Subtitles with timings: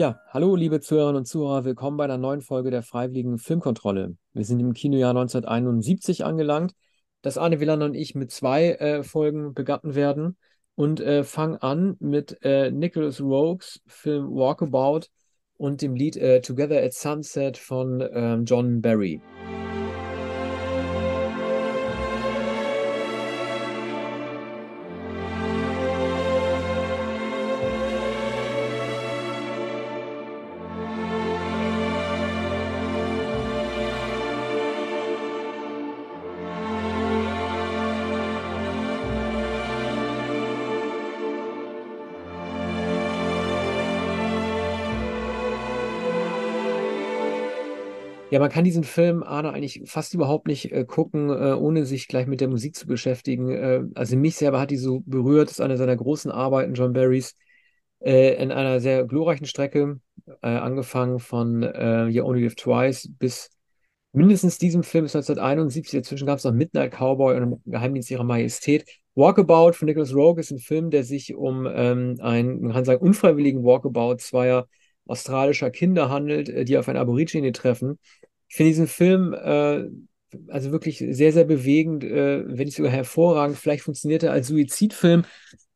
[0.00, 4.16] Ja, hallo liebe Zuhörerinnen und Zuhörer, willkommen bei einer neuen Folge der Freiwilligen Filmkontrolle.
[4.32, 6.72] Wir sind im Kinojahr 1971 angelangt,
[7.20, 10.38] das Arne Wieland und ich mit zwei äh, Folgen begatten werden
[10.74, 15.08] und äh, fangen an mit äh, Nicholas Rogues Film Walkabout
[15.58, 19.20] und dem Lied äh, Together at Sunset von ähm, John Barry.
[48.30, 52.06] Ja, man kann diesen Film, Arne, eigentlich fast überhaupt nicht äh, gucken, äh, ohne sich
[52.06, 53.50] gleich mit der Musik zu beschäftigen.
[53.50, 56.92] Äh, also mich selber hat die so berührt, das ist eine seiner großen Arbeiten, John
[56.92, 57.34] Barrys,
[58.00, 60.00] äh, in einer sehr glorreichen Strecke,
[60.42, 63.50] äh, angefangen von äh, You Only Live Twice bis
[64.12, 66.00] mindestens diesem Film bis 1971.
[66.00, 68.88] Dazwischen gab es noch Midnight Cowboy und Geheimdienst ihrer Majestät.
[69.16, 73.04] Walkabout von Nicholas Rogue ist ein Film, der sich um ähm, einen, man kann sagen,
[73.04, 74.68] unfreiwilligen Walkabout zweier
[75.06, 77.98] australischer Kinder handelt, die auf ein Aborigine treffen.
[78.50, 79.84] Ich finde diesen Film äh,
[80.48, 83.56] also wirklich sehr, sehr bewegend, äh, wenn nicht sogar hervorragend.
[83.56, 85.24] Vielleicht funktioniert er als Suizidfilm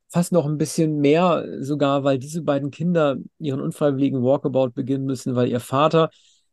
[0.09, 5.35] fast noch ein bisschen mehr, sogar weil diese beiden Kinder ihren unfreiwilligen Walkabout beginnen müssen,
[5.35, 6.09] weil ihr Vater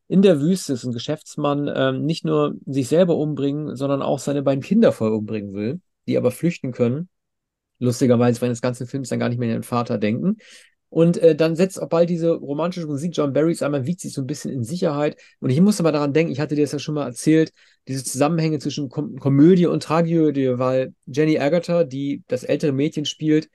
[0.08, 4.42] in der Wüste ist ein Geschäftsmann, äh, nicht nur sich selber umbringen, sondern auch seine
[4.42, 7.08] beiden Kinder voll umbringen will, die aber flüchten können.
[7.78, 10.36] Lustigerweise, weil das ganze Films dann gar nicht mehr an den Vater denken.
[10.92, 14.20] Und äh, dann setzt auch bald diese romantische Musik John Barrys einmal, wiegt sich so
[14.20, 15.16] ein bisschen in Sicherheit.
[15.40, 17.54] Und ich musste mal daran denken, ich hatte dir das ja schon mal erzählt,
[17.88, 23.48] diese Zusammenhänge zwischen Kom Komödie und Tragödie, weil Jenny Agatha, die das ältere Mädchen spielt,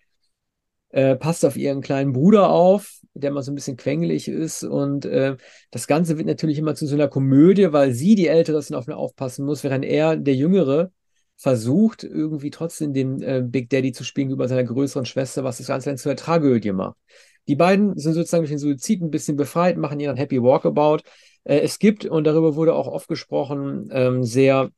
[0.90, 4.64] äh, passt auf ihren kleinen Bruder auf, der mal so ein bisschen quengelig ist.
[4.64, 5.38] Und äh,
[5.70, 8.94] das Ganze wird natürlich immer zu so einer Komödie, weil sie, die Ältere, auf ihn
[8.94, 10.92] aufpassen muss, während er, der Jüngere,
[11.38, 15.68] versucht, irgendwie trotzdem den äh, Big Daddy zu spielen über seiner größeren Schwester, was das
[15.68, 16.98] Ganze dann zu einer Tragödie macht.
[17.48, 21.00] Die beiden sind sozusagen durch den Suizid ein bisschen befreit, machen ihren Happy Walkabout.
[21.44, 24.70] Äh, es gibt, und darüber wurde auch oft gesprochen, ähm, sehr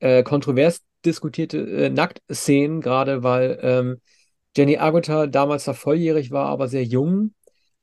[0.00, 4.00] äh, kontrovers diskutierte äh, Nacktszenen, gerade weil ähm,
[4.56, 7.32] Jenny Agutter damals zwar volljährig war, aber sehr jung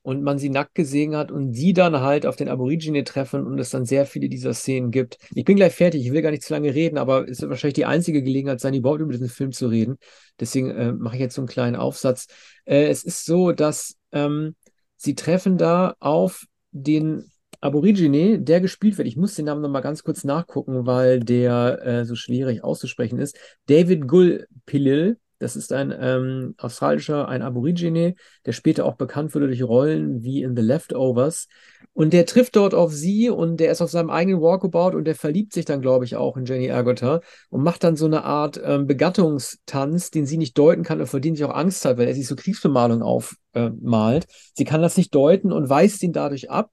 [0.09, 3.59] und man sie nackt gesehen hat und sie dann halt auf den Aborigine treffen und
[3.59, 5.19] es dann sehr viele dieser Szenen gibt.
[5.35, 7.75] Ich bin gleich fertig, ich will gar nicht zu lange reden, aber es wird wahrscheinlich
[7.75, 9.99] die einzige Gelegenheit sein, überhaupt über diesen Film zu reden.
[10.39, 12.25] Deswegen äh, mache ich jetzt so einen kleinen Aufsatz.
[12.65, 14.55] Äh, es ist so, dass ähm,
[14.95, 17.29] sie treffen da auf den
[17.61, 19.07] Aborigine, der gespielt wird.
[19.07, 23.37] Ich muss den Namen nochmal ganz kurz nachgucken, weil der äh, so schwierig auszusprechen ist.
[23.67, 29.63] David Gulpilil das ist ein ähm, australischer, ein Aborigine, der später auch bekannt wurde durch
[29.63, 31.47] Rollen wie in The Leftovers.
[31.93, 35.15] Und der trifft dort auf sie und der ist auf seinem eigenen Walkabout und der
[35.15, 38.59] verliebt sich dann, glaube ich, auch in Jenny Agutter und macht dann so eine Art
[38.63, 42.07] ähm, Begattungstanz, den sie nicht deuten kann und vor dem sie auch Angst hat, weil
[42.07, 44.23] er sich so Kriegsbemalung aufmalt.
[44.25, 46.71] Äh, sie kann das nicht deuten und weist ihn dadurch ab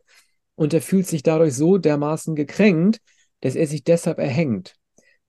[0.56, 2.98] und er fühlt sich dadurch so dermaßen gekränkt,
[3.40, 4.74] dass er sich deshalb erhängt.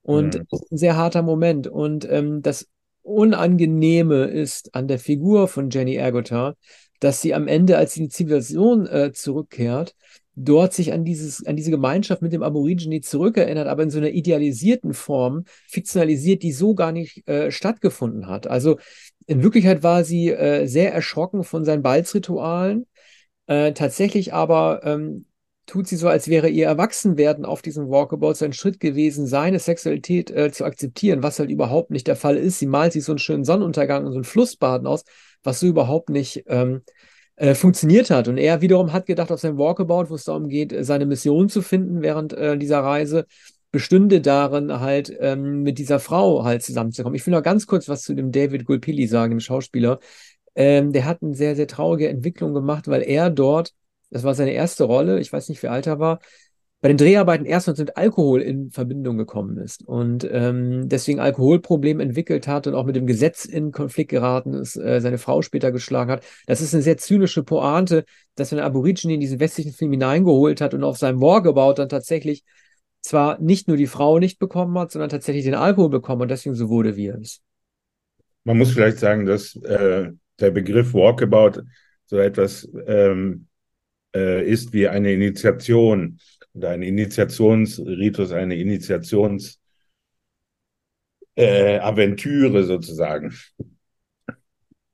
[0.02, 0.46] Und mhm.
[0.72, 1.68] ein sehr harter Moment.
[1.68, 2.68] Und ähm, das
[3.08, 6.58] Unangenehme ist an der Figur von Jenny Agutter,
[7.00, 9.96] dass sie am Ende, als sie in die Zivilisation äh, zurückkehrt,
[10.36, 14.10] dort sich an, dieses, an diese Gemeinschaft mit dem Aborigine zurückerinnert, aber in so einer
[14.10, 18.46] idealisierten Form, fiktionalisiert, die so gar nicht äh, stattgefunden hat.
[18.46, 18.78] Also
[19.26, 22.88] in Wirklichkeit war sie äh, sehr erschrocken von seinen Balzritualen,
[23.48, 25.27] äh, tatsächlich aber ähm,
[25.68, 29.60] tut sie so, als wäre ihr Erwachsenwerden auf diesem Walkabout so ein Schritt gewesen, seine
[29.60, 32.60] Sexualität äh, zu akzeptieren, was halt überhaupt nicht der Fall ist.
[32.60, 35.04] Sie malt sich so einen schönen Sonnenuntergang und so ein Flussbaden aus,
[35.44, 36.82] was so überhaupt nicht ähm,
[37.36, 38.30] äh, funktioniert hat.
[38.30, 41.62] Und er wiederum hat gedacht, auf seinem Walkabout, wo es darum geht, seine Mission zu
[41.62, 43.26] finden während äh, dieser Reise,
[43.72, 47.16] bestünde darin, halt ähm, mit dieser Frau halt zusammenzukommen.
[47.16, 50.00] Ich will noch ganz kurz was zu dem David Gulpilli sagen, dem Schauspieler.
[50.56, 53.74] Ähm, der hat eine sehr, sehr traurige Entwicklung gemacht, weil er dort
[54.10, 55.20] das war seine erste Rolle.
[55.20, 56.20] Ich weiß nicht, wie alt er war.
[56.80, 62.48] Bei den Dreharbeiten erst mit Alkohol in Verbindung gekommen ist und ähm, deswegen Alkoholproblem entwickelt
[62.48, 66.12] hat und auch mit dem Gesetz in Konflikt geraten ist, äh, seine Frau später geschlagen
[66.12, 66.24] hat.
[66.46, 68.06] Das ist eine sehr zynische Pointe,
[68.36, 72.44] dass man Aborigine in diesen westlichen Film hineingeholt hat und auf seinem gebaut dann tatsächlich
[73.02, 76.56] zwar nicht nur die Frau nicht bekommen hat, sondern tatsächlich den Alkohol bekommen und deswegen
[76.56, 77.42] so wurde, wie er ist.
[78.44, 81.64] Man muss vielleicht sagen, dass äh, der Begriff Walkabout
[82.06, 83.47] so etwas ähm, äh,
[84.18, 86.20] ist wie eine Initiation
[86.54, 89.60] oder ein Initiationsritus, eine Initiationsaventüre
[91.36, 93.34] äh, sozusagen.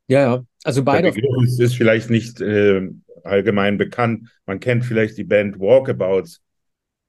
[0.07, 0.45] Ja, ja.
[0.63, 1.09] Also beide.
[1.43, 2.89] Ist, ist vielleicht nicht äh,
[3.23, 4.29] allgemein bekannt.
[4.45, 6.41] Man kennt vielleicht die Band Walkabouts,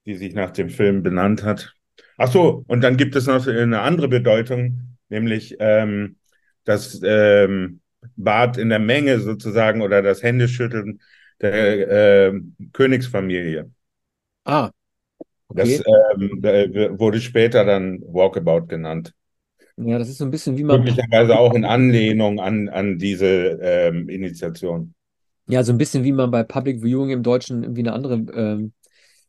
[0.05, 1.73] die sich nach dem Film benannt hat.
[2.17, 6.15] Ach so, und dann gibt es noch eine andere Bedeutung, nämlich ähm,
[6.63, 7.81] das ähm,
[8.15, 11.01] Bad in der Menge sozusagen oder das Händeschütteln
[11.41, 12.41] der äh,
[12.73, 13.71] Königsfamilie.
[14.45, 14.71] Ah,
[15.53, 15.85] Das okay.
[15.85, 16.51] ähm, da
[16.99, 19.15] wurde später dann Walkabout genannt.
[19.77, 23.25] Ja, das ist so ein bisschen wie man, Möglicherweise auch in Anlehnung an, an diese
[23.61, 24.93] ähm, Initiation.
[25.47, 28.73] ja, so ein bisschen wie man bei Public Viewing im Deutschen irgendwie eine andere, ähm,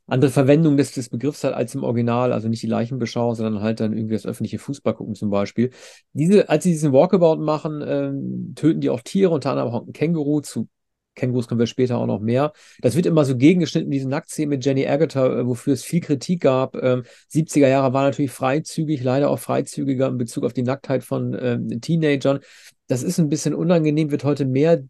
[0.06, 2.32] andere Verwendung des, des Begriffs hat als im Original.
[2.32, 5.70] Also nicht die Leichenbeschau, sondern halt dann irgendwie das öffentliche Fußball gucken zum Beispiel.
[6.12, 9.92] Diese, als sie diesen Walkabout machen, ähm, töten die auch Tiere, unter anderem auch ein
[9.92, 10.40] Känguru.
[10.40, 10.68] Zu
[11.16, 12.52] Kängurus kommen wir später auch noch mehr.
[12.80, 16.42] Das wird immer so gegengeschnitten, diese Nacktszene mit Jenny Agutter, äh, wofür es viel Kritik
[16.42, 16.76] gab.
[16.76, 17.02] Ähm,
[17.32, 21.80] 70er Jahre war natürlich freizügig, leider auch freizügiger in Bezug auf die Nacktheit von ähm,
[21.80, 22.38] Teenagern.
[22.86, 24.84] Das ist ein bisschen unangenehm, wird heute mehr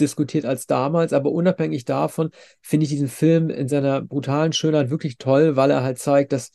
[0.00, 2.30] diskutiert als damals, aber unabhängig davon
[2.60, 6.50] finde ich diesen Film in seiner brutalen Schönheit wirklich toll, weil er halt zeigt, dass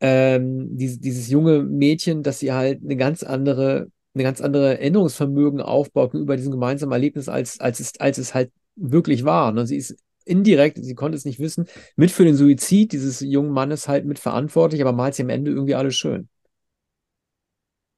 [0.00, 5.60] ähm, dieses, dieses junge Mädchen, dass sie halt eine ganz andere, eine ganz andere Erinnerungsvermögen
[5.60, 9.52] aufbaut über diesem gemeinsamen Erlebnis, als, als es, als es halt wirklich war.
[9.52, 9.66] Ne?
[9.66, 11.66] Sie ist indirekt, sie konnte es nicht wissen,
[11.96, 15.74] mit für den Suizid dieses jungen Mannes halt mitverantwortlich, aber malt sie am Ende irgendwie
[15.74, 16.28] alles schön.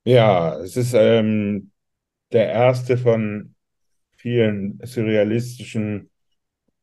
[0.05, 1.72] Ja, es ist ähm,
[2.32, 3.55] der erste von
[4.17, 6.11] vielen surrealistischen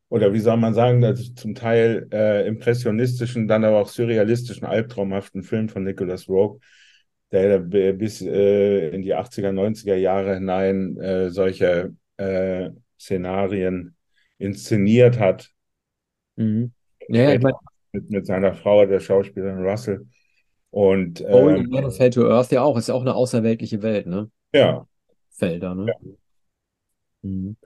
[0.08, 5.42] oder wie soll man sagen, also zum Teil äh, impressionistischen, dann aber auch surrealistischen, albtraumhaften
[5.42, 6.60] Film von Nicholas Rogue,
[7.32, 13.96] der bis äh, in die 80er, 90er Jahre hinein äh, solche äh, Szenarien
[14.38, 15.50] inszeniert hat.
[16.36, 16.72] Mhm.
[17.08, 17.38] Ja, ja,
[17.92, 20.06] mit, mit seiner Frau, der Schauspielerin Russell.
[20.70, 24.06] Und Soul ähm, Man Fell to Earth ja auch, ist ja auch eine außerweltliche Welt,
[24.06, 24.30] ne?
[24.52, 24.86] ja,
[25.30, 25.92] Felder, ne?
[27.22, 27.56] Mhm.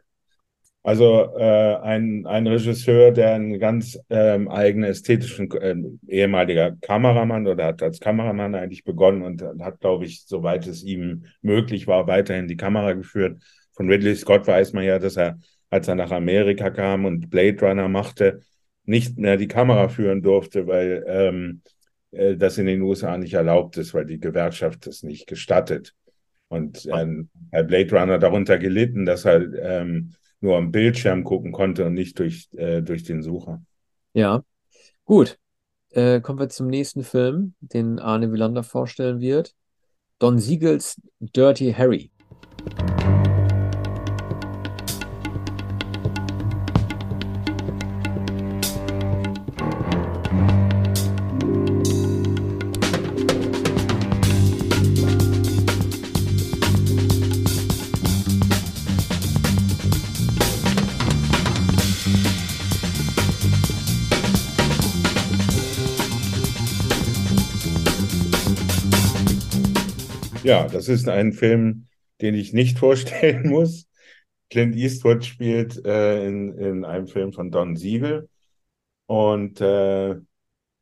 [0.85, 5.77] Also äh, ein, ein Regisseur, der einen ganz ähm, eigenen ästhetischen, äh,
[6.09, 11.27] ehemaliger Kameramann oder hat als Kameramann eigentlich begonnen und hat, glaube ich, soweit es ihm
[11.41, 13.41] möglich war, weiterhin die Kamera geführt.
[13.75, 15.39] Von Ridley Scott weiß man ja, dass er,
[15.71, 18.41] als er nach Amerika kam und Blade Runner machte,
[18.85, 21.63] nicht mehr die Kamera führen durfte, weil ähm,
[22.11, 25.95] äh, das in den USA nicht erlaubt ist, weil die Gewerkschaft es nicht gestattet.
[26.49, 31.87] Und ähm, bei Blade Runner darunter gelitten, dass er ähm, nur am Bildschirm gucken konnte
[31.87, 33.63] und nicht durch, äh, durch den Sucher.
[34.13, 34.43] Ja,
[35.05, 35.39] gut.
[35.91, 39.55] Äh, kommen wir zum nächsten Film, den Arne Wielander vorstellen wird.
[40.19, 42.11] Don Siegels Dirty Harry.
[70.43, 71.87] Ja, das ist ein Film,
[72.21, 73.89] den ich nicht vorstellen muss.
[74.51, 78.29] Clint Eastwood spielt äh, in, in einem Film von Don Siegel.
[79.07, 80.17] Und äh,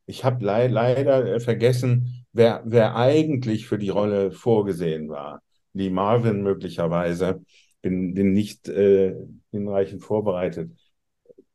[0.07, 5.43] ich habe le leider vergessen, wer, wer eigentlich für die Rolle vorgesehen war.
[5.73, 7.45] Lee Marvin möglicherweise.
[7.83, 9.15] Bin, bin nicht äh,
[9.53, 10.73] hinreichend vorbereitet.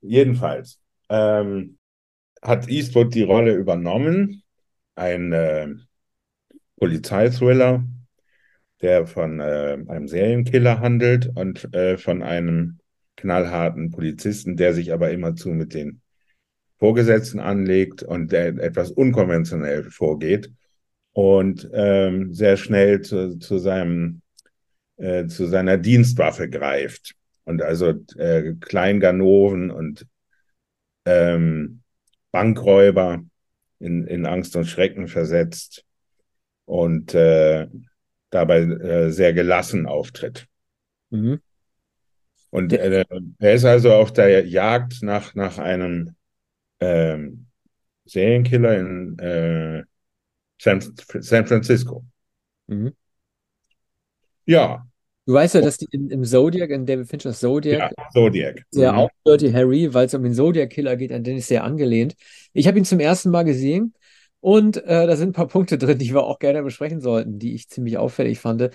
[0.01, 1.77] Jedenfalls ähm,
[2.41, 4.41] hat Eastwood die Rolle übernommen.
[4.95, 5.67] Ein äh,
[6.77, 7.83] Polizeithriller,
[8.85, 12.77] der von äh, einem Serienkiller handelt und äh, von einem
[13.17, 16.01] knallharten Polizisten, der sich aber immerzu mit den
[16.77, 20.51] Vorgesetzten anlegt und der etwas unkonventionell vorgeht
[21.13, 24.21] und ähm, sehr schnell zu, zu, seinem,
[24.97, 27.15] äh, zu seiner Dienstwaffe greift.
[27.43, 30.05] Und also äh, Kleinganoven und
[31.05, 31.81] ähm,
[32.31, 33.23] Bankräuber
[33.79, 35.83] in, in Angst und Schrecken versetzt
[36.65, 37.67] und äh,
[38.35, 40.47] dabei äh, sehr gelassen auftritt.
[41.09, 41.39] Mhm.
[42.51, 43.03] Und äh,
[43.39, 46.15] er ist also auf der Jagd nach, nach einem
[46.79, 47.47] ähm,
[48.05, 49.83] Serienkiller in äh,
[50.61, 50.81] San,
[51.19, 52.05] San Francisco.
[52.67, 52.93] mhm.
[54.45, 54.85] Ja,
[55.27, 58.63] Du weißt ja, dass die in, im Zodiac, in David Finchers Zodiac, ja, Zodiac.
[58.75, 58.97] der Mhm.
[58.99, 62.15] auch Dirty Harry, weil es um den Zodiac-Killer geht, an den ist sehr angelehnt.
[62.53, 63.95] Ich habe ihn zum ersten Mal gesehen
[64.45, 67.55] und äh, da sind ein paar Punkte drin, die wir auch gerne besprechen sollten, die
[67.55, 68.69] ich ziemlich auffällig fand.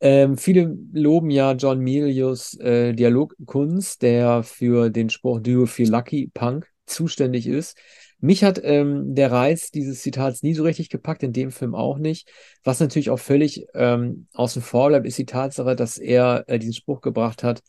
[0.00, 6.28] Ähm, viele loben ja John Milius äh, Dialogkunst, der für den Spruch you feel lucky
[6.34, 7.78] Punk zuständig ist.
[8.18, 11.98] Mich hat ähm, der Reiz dieses Zitats nie so richtig gepackt, in dem Film auch
[11.98, 12.28] nicht.
[12.64, 16.74] Was natürlich auch völlig ähm, außen vor bleibt, ist die Tatsache, dass er äh, diesen
[16.74, 17.62] Spruch gebracht hat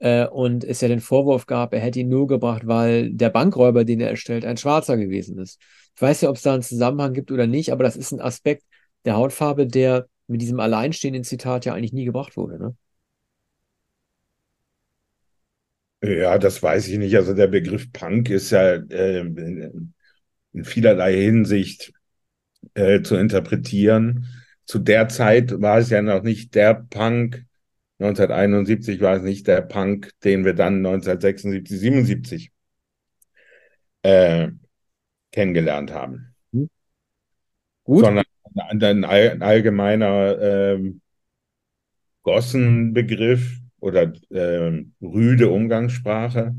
[0.00, 3.84] äh, und es ja den Vorwurf gab, er hätte ihn nur gebracht, weil der Bankräuber,
[3.84, 5.60] den er erstellt, ein Schwarzer gewesen ist.
[5.94, 8.20] Ich weiß ja, ob es da einen Zusammenhang gibt oder nicht, aber das ist ein
[8.20, 8.64] Aspekt
[9.04, 12.58] der Hautfarbe, der mit diesem alleinstehenden Zitat ja eigentlich nie gebracht wurde.
[12.58, 12.76] Ne?
[16.02, 17.14] Ja, das weiß ich nicht.
[17.16, 19.94] Also der Begriff Punk ist ja äh, in,
[20.64, 21.92] vielerlei Hinsicht
[22.74, 24.26] äh, zu interpretieren.
[24.64, 27.44] Zu der Zeit war es ja noch nicht der Punk.
[28.00, 32.52] 1971 war es nicht der Punk, den wir dann 1976, 77
[34.02, 34.48] äh,
[35.32, 36.34] kennengelernt haben.
[36.52, 36.70] Hm.
[37.84, 38.04] Gut.
[38.04, 40.92] Sondern ein, ein allgemeiner äh,
[42.22, 46.54] Gossenbegriff oder äh, rüde Umgangssprache.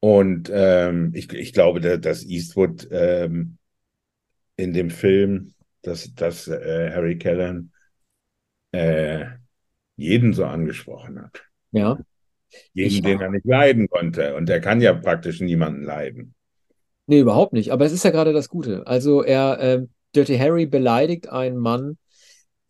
[0.00, 3.58] Und ähm, ich, ich glaube, dass Eastwood ähm,
[4.56, 7.72] in dem Film, dass, dass äh, Harry Callahan
[8.72, 9.26] äh,
[10.00, 11.44] jeden so angesprochen hat.
[11.72, 11.98] Ja.
[12.72, 14.34] Jeden, ich, den er nicht leiden konnte.
[14.34, 16.34] Und er kann ja praktisch niemanden leiden.
[17.06, 17.72] Nee, überhaupt nicht.
[17.72, 18.86] Aber es ist ja gerade das Gute.
[18.86, 21.98] Also er, äh, Dirty Harry beleidigt einen Mann,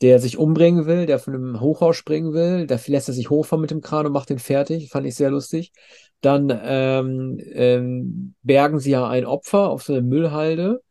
[0.03, 2.67] der sich umbringen will, der von einem Hochhaus springen will.
[2.67, 4.91] Da lässt er sich hochfahren mit dem Kran und macht den fertig.
[4.91, 5.73] Fand ich sehr lustig.
[6.21, 10.83] Dann ähm, ähm, bergen sie ja ein Opfer auf so eine Müllhalde.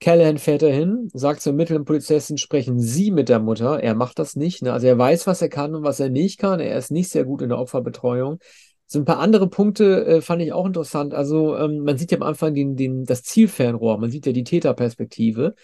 [0.00, 3.80] Callahan fährt dahin, sagt zur Polizistin, sprechen Sie mit der Mutter.
[3.80, 4.62] Er macht das nicht.
[4.62, 4.72] Ne?
[4.72, 6.58] Also er weiß, was er kann und was er nicht kann.
[6.58, 8.38] Er ist nicht sehr gut in der Opferbetreuung.
[8.86, 11.12] So ein paar andere Punkte äh, fand ich auch interessant.
[11.12, 14.42] Also ähm, man sieht ja am Anfang den, den, das Zielfernrohr, man sieht ja die
[14.42, 15.54] Täterperspektive.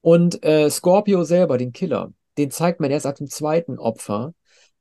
[0.00, 4.34] Und äh, Scorpio selber, den Killer, den zeigt man erst ab dem zweiten Opfer,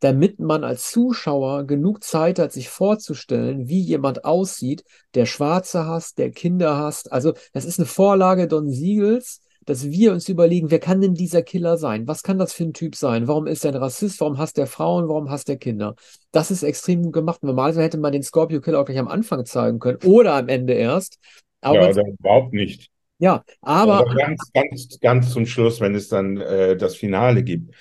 [0.04, 4.84] damit man als Zuschauer genug Zeit hat, sich vorzustellen, wie jemand aussieht,
[5.16, 7.10] der Schwarze hasst, der Kinder hasst.
[7.14, 11.42] Also das ist eine Vorlage Don Siegels, dass wir uns überlegen, wer kann denn dieser
[11.42, 12.06] Killer sein?
[12.06, 13.30] Was kann das für ein Typ sein?
[13.30, 14.20] Warum ist er ein Rassist?
[14.20, 15.08] Warum hasst er Frauen?
[15.08, 15.96] Warum hasst er Kinder?
[16.34, 17.42] Das ist extrem gut gemacht.
[17.42, 20.74] Normalerweise hätte man den Scorpio Killer auch gleich am Anfang zeigen können oder am Ende
[20.74, 21.18] erst.
[21.62, 22.90] Aber ja, oder überhaupt nicht.
[23.20, 24.00] Ja, aber.
[24.00, 27.74] aber ganz, ganz, ganz zum Schluss, wenn es dann äh, das Finale gibt.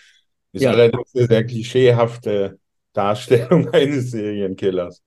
[0.52, 0.70] Ist ja.
[0.70, 2.58] allerdings eine sehr klischeehafte
[2.92, 5.02] Darstellung eines Serienkillers.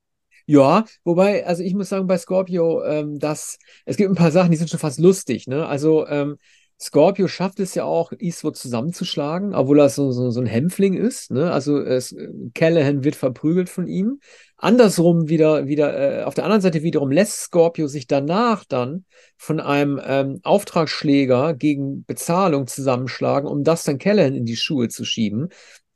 [0.47, 4.51] Ja, wobei, also ich muss sagen, bei Scorpio, ähm, dass es gibt ein paar Sachen,
[4.51, 5.65] die sind schon fast lustig, ne?
[5.65, 6.37] Also ähm,
[6.79, 11.31] Scorpio schafft es ja auch, Eastwood zusammenzuschlagen, obwohl er so, so, so ein Hämpfling ist.
[11.31, 11.49] Ne?
[11.51, 12.13] Also es,
[12.53, 14.19] Callahan wird verprügelt von ihm.
[14.57, 19.05] Andersrum wieder, wieder, äh, auf der anderen Seite wiederum lässt Scorpio sich danach dann
[19.37, 25.05] von einem ähm, Auftragsschläger gegen Bezahlung zusammenschlagen, um das dann Callahan in die Schuhe zu
[25.05, 25.49] schieben.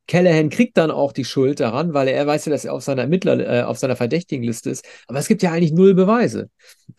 [0.08, 3.04] Callahan kriegt dann auch die Schuld daran, weil er weiß ja, dass er auf seiner
[3.04, 4.84] Ermittler, äh, auf seiner Verdächtigenliste ist.
[5.08, 6.50] Aber es gibt ja eigentlich null Beweise.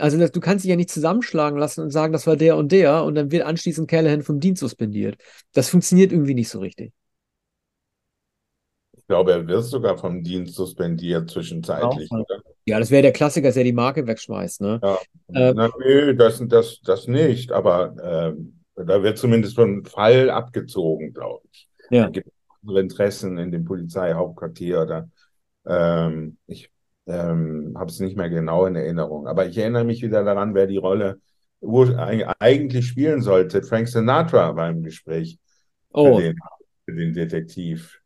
[0.00, 2.73] Also das, du kannst dich ja nicht zusammenschlagen lassen und sagen, das war der und
[2.73, 5.16] der und dann wird anschließend Callahan vom Dienst suspendiert.
[5.52, 6.92] Das funktioniert irgendwie nicht so richtig.
[8.97, 12.09] Ich glaube, er wird sogar vom Dienst suspendiert zwischenzeitlich.
[12.11, 12.25] Ja,
[12.64, 14.61] ja das wäre der Klassiker, dass er die Marke wegschmeißt.
[14.61, 14.80] Ne?
[14.83, 14.99] Ja.
[15.35, 18.35] Äh, Na, nee, das, das, das nicht, aber
[18.76, 21.69] äh, da wird zumindest von Fall abgezogen, glaube ich.
[21.90, 22.04] Ja.
[22.04, 22.30] Da gibt
[22.62, 25.09] andere Interessen in dem Polizeihauptquartier oder
[25.66, 26.71] ähm, ich
[27.11, 29.26] ähm, habe es nicht mehr genau in Erinnerung.
[29.26, 31.21] Aber ich erinnere mich wieder daran, wer die Rolle
[32.38, 33.62] eigentlich spielen sollte.
[33.62, 35.38] Frank Sinatra war im Gespräch
[35.93, 36.17] oh.
[36.17, 36.37] für, den,
[36.87, 38.00] für den Detektiv.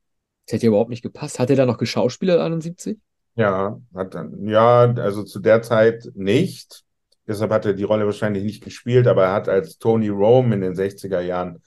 [0.46, 1.38] Das hätte ja überhaupt nicht gepasst.
[1.38, 2.98] Hat er da noch geschauspielert 71?
[3.36, 6.82] Ja, hat dann, ja, also zu der Zeit nicht.
[7.26, 10.60] Deshalb hat er die Rolle wahrscheinlich nicht gespielt, aber er hat als Tony Rome in
[10.60, 11.62] den 60er Jahren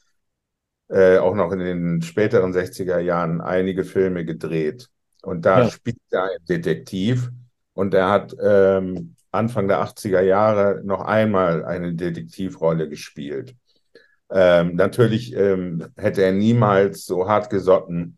[0.90, 4.90] äh, auch noch in den späteren 60er Jahren einige Filme gedreht.
[5.24, 5.70] Und da ja.
[5.70, 7.30] spielt er einen Detektiv
[7.74, 13.56] und er hat ähm, Anfang der 80er Jahre noch einmal eine Detektivrolle gespielt.
[14.30, 18.18] Ähm, natürlich ähm, hätte er niemals so hart gesotten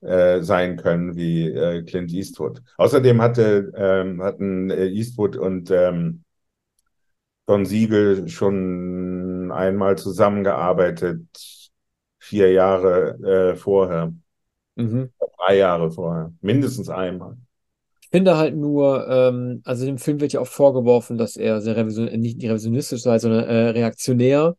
[0.00, 2.62] äh, sein können wie äh, Clint Eastwood.
[2.76, 6.24] Außerdem hatte, ähm, hatten äh, Eastwood und ähm,
[7.46, 11.70] Don Siegel schon einmal zusammengearbeitet
[12.18, 14.12] vier Jahre äh, vorher.
[14.76, 15.10] Mhm.
[15.38, 16.32] Drei Jahre vorher.
[16.40, 17.36] Mindestens einmal.
[18.00, 21.76] Ich finde halt nur, ähm, also dem Film wird ja auch vorgeworfen, dass er sehr
[21.76, 24.56] revision nicht revisionistisch sei, sondern äh, reaktionär,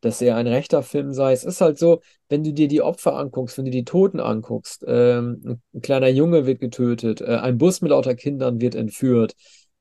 [0.00, 1.32] dass er ein rechter Film sei.
[1.32, 4.84] Es ist halt so, wenn du dir die Opfer anguckst, wenn du die Toten anguckst,
[4.86, 9.34] ähm, ein kleiner Junge wird getötet, äh, ein Bus mit lauter Kindern wird entführt,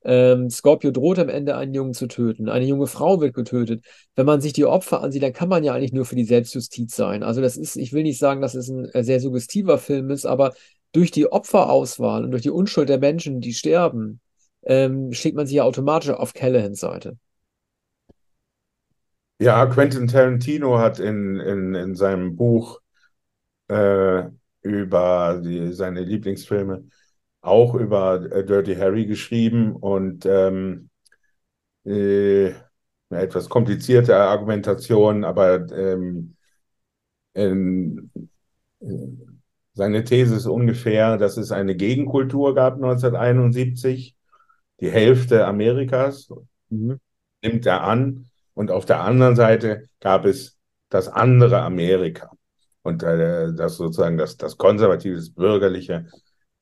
[0.08, 2.48] ähm, Scorpio droht am Ende einen Jungen zu töten.
[2.48, 3.84] Eine junge Frau wird getötet.
[4.16, 6.96] Wenn man sich die Opfer ansieht, dann kann man ja eigentlich nur für die Selbstjustiz
[6.96, 7.24] sein.
[7.24, 10.26] Also das ist, ich will nicht sagen, dass es ein äh, sehr suggestiver Film ist,
[10.26, 10.54] aber
[10.94, 14.22] durch die Opferauswahl und durch die Unschuld der Menschen, die sterben,
[14.64, 17.18] ähm, schlägt man sich ja automatisch auf Callahans Seite.
[19.40, 22.80] Ja, Quentin Tarantino hat in, in, in seinem Buch
[23.68, 24.24] äh,
[24.62, 26.86] über die, seine Lieblingsfilme
[27.42, 30.90] auch über äh, Dirty Harry geschrieben und ähm,
[31.86, 32.54] äh,
[33.10, 36.36] eine etwas komplizierte Argumentation, aber ähm,
[37.34, 38.12] in,
[39.74, 44.16] seine These ist ungefähr, dass es eine Gegenkultur gab 1971,
[44.82, 46.30] die Hälfte Amerikas,
[46.70, 47.00] mhm.
[47.44, 48.28] nimmt er an,
[48.58, 50.58] und auf der anderen Seite gab es
[50.90, 52.32] das andere Amerika
[52.82, 56.08] und äh, das sozusagen das, das konservative, bürgerliche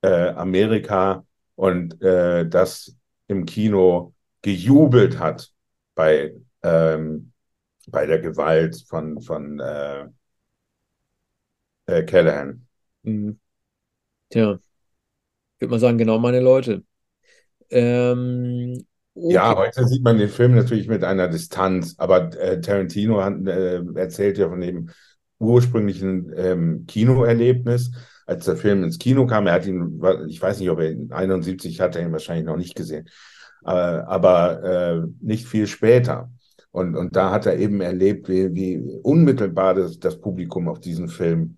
[0.06, 2.96] äh, Amerika und äh, das
[3.28, 5.52] im Kino gejubelt hat
[5.96, 7.32] bei, ähm,
[7.88, 10.06] bei der Gewalt von, von äh,
[11.88, 12.68] äh, Callahan.
[13.02, 13.40] Mhm.
[14.30, 14.60] Tja,
[15.56, 16.84] ich würde mal sagen, genau meine Leute.
[17.72, 18.86] Ähm,
[19.16, 19.34] okay.
[19.34, 23.82] Ja, heute sieht man den Film natürlich mit einer Distanz, aber äh, Tarantino hat, äh,
[23.96, 24.92] erzählt ja von dem
[25.40, 27.92] ursprünglichen ähm, Kinoerlebnis,
[28.26, 29.48] als der Film ins Kino kam.
[29.48, 32.58] Er hat ihn, ich weiß nicht, ob er in 71 hat er ihn wahrscheinlich noch
[32.58, 33.08] nicht gesehen,
[33.66, 36.30] äh, aber äh, nicht viel später.
[36.72, 41.08] Und, und da hat er eben erlebt, wie, wie unmittelbar das, das Publikum auf diesen
[41.08, 41.58] Film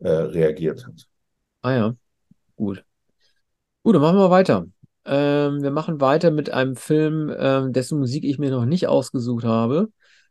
[0.00, 1.06] äh, reagiert hat.
[1.62, 1.94] Ah ja,
[2.56, 2.84] gut.
[3.82, 4.66] Gut, dann machen wir weiter.
[5.06, 9.44] Ähm, wir machen weiter mit einem Film, ähm, dessen Musik ich mir noch nicht ausgesucht
[9.44, 9.88] habe.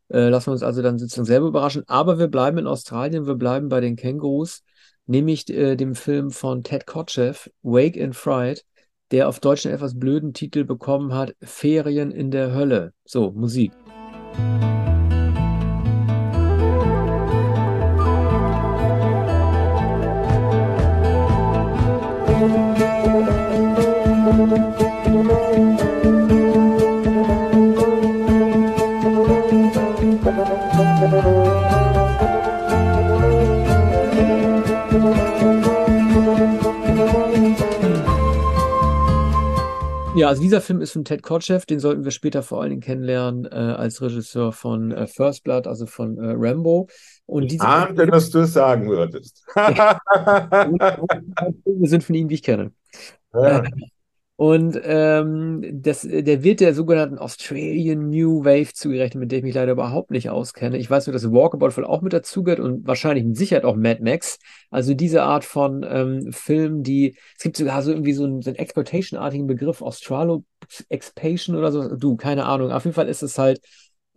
[0.10, 1.84] Äh, lassen wir uns also dann sozusagen selber überraschen.
[1.88, 4.64] Aber wir bleiben in Australien, wir bleiben bei den Kängurus,
[5.10, 8.64] nämlich äh, dem Film von Ted Kotcheff, Wake in Fright,
[9.12, 12.94] der auf Deutsch einen etwas blöden Titel bekommen hat, Ferien in der Hölle.
[13.06, 13.72] So, Musik.
[40.20, 42.82] Ja, also dieser Film ist von Ted Kotcheff, den sollten wir später vor allen Dingen
[42.82, 46.90] kennenlernen äh, als Regisseur von äh, First Blood, also von äh, Rambo.
[47.26, 49.46] Und ich ahnte, dass du es sagen würdest.
[49.56, 49.80] wir
[51.90, 52.74] sind von ihm, wie ich kenne.
[53.34, 53.64] Ja.
[54.40, 59.54] Und ähm, das, der wird der sogenannten Australian New Wave zugerechnet, mit der ich mich
[59.54, 60.78] leider überhaupt nicht auskenne.
[60.78, 64.02] Ich weiß nur, dass Walkabout voll auch mit dazugehört und wahrscheinlich mit Sicherheit auch Mad
[64.02, 64.40] Max.
[64.72, 68.52] Also diese Art von ähm, Film, die, es gibt sogar so irgendwie so einen, so
[68.52, 70.46] einen Exploitation-artigen Begriff, Australo
[70.88, 71.98] Expansion oder so.
[71.98, 72.72] Du, keine Ahnung.
[72.72, 73.60] Auf jeden Fall ist es halt,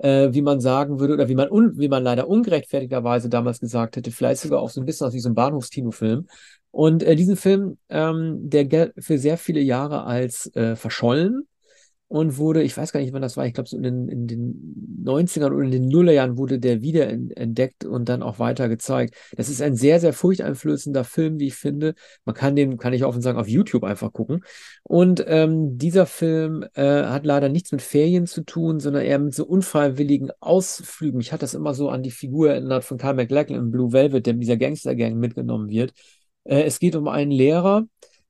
[0.02, 3.96] äh, wie man sagen würde, oder wie man, un, wie man leider ungerechtfertigterweise damals gesagt
[3.96, 6.26] hätte, vielleicht sogar auch so ein bisschen aus diesem Bahnhofskino-Film.
[6.72, 11.46] Und äh, diesen Film, ähm, der für sehr viele Jahre als äh, verschollen
[12.12, 14.27] und wurde, ich weiß gar nicht, wann das war, ich glaube so in den, in
[14.27, 19.14] den 90ern oder in den Nullerjahren wurde der wieder entdeckt und dann auch weiter gezeigt.
[19.35, 21.94] Das ist ein sehr, sehr furchteinflößender Film, wie ich finde.
[22.27, 24.44] Man kann den, kann ich offen sagen, auf YouTube einfach gucken.
[24.83, 29.35] Und ähm, dieser Film äh, hat leider nichts mit Ferien zu tun, sondern eher mit
[29.35, 31.18] so unfreiwilligen Ausflügen.
[31.18, 34.27] Ich hatte das immer so an die Figur erinnert von Carl McLachlan in Blue Velvet,
[34.27, 35.94] der mit dieser Gangstergang mitgenommen wird
[36.44, 37.85] äh, es geht um einen Lehrer,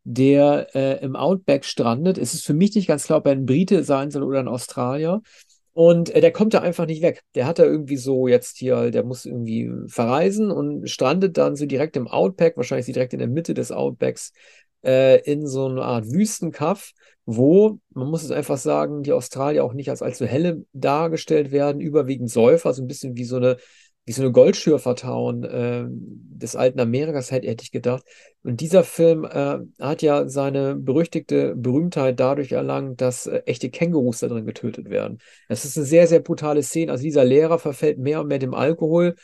[0.05, 2.19] der äh, im Outback strandet.
[2.19, 4.49] Es ist für mich nicht ganz klar, ob er ein Brite sein soll oder ein
[4.49, 5.23] Australier.
[5.75, 7.23] Und äh, der kommt da einfach nicht weg.
[7.35, 11.67] Der hat da irgendwie so jetzt hier, der muss irgendwie verreisen und strandet dann so
[11.67, 14.33] direkt im Outback, wahrscheinlich direkt in der Mitte des Outbacks,
[14.85, 16.93] äh, in so einer Art Wüstenkaff,
[17.25, 21.81] wo, man muss es einfach sagen, die Australier auch nicht als allzu helle dargestellt werden,
[21.81, 23.57] überwiegend Säufer, so ein bisschen wie so eine
[24.05, 28.05] wie so eine Goldschürfertown äh, des alten Amerikas, hätte, hätte ich gedacht.
[28.43, 34.21] Und dieser Film äh, hat ja seine berüchtigte Berühmtheit dadurch erlangt, dass äh, echte Kängurus
[34.21, 35.19] da drin getötet werden.
[35.49, 36.91] Das ist eine sehr, sehr brutale Szene.
[36.91, 39.15] Also dieser Lehrer verfällt mehr und mehr dem Alkohol,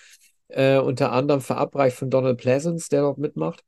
[0.48, 3.64] äh, unter anderem verabreicht von Donald Pleasance, der dort mitmacht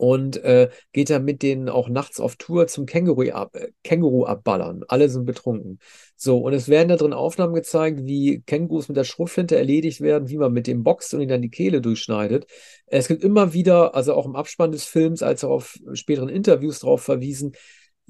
[0.00, 4.24] und äh, geht dann mit denen auch nachts auf Tour zum Känguru, ab, äh, Känguru
[4.24, 4.82] abballern.
[4.88, 5.78] Alle sind betrunken.
[6.16, 10.30] So, und es werden da drin Aufnahmen gezeigt, wie Kängurus mit der Schrotflinte erledigt werden,
[10.30, 12.46] wie man mit dem boxt und ihnen dann die Kehle durchschneidet.
[12.86, 16.78] Es gibt immer wieder, also auch im Abspann des Films, als auch auf späteren Interviews
[16.80, 17.52] darauf verwiesen,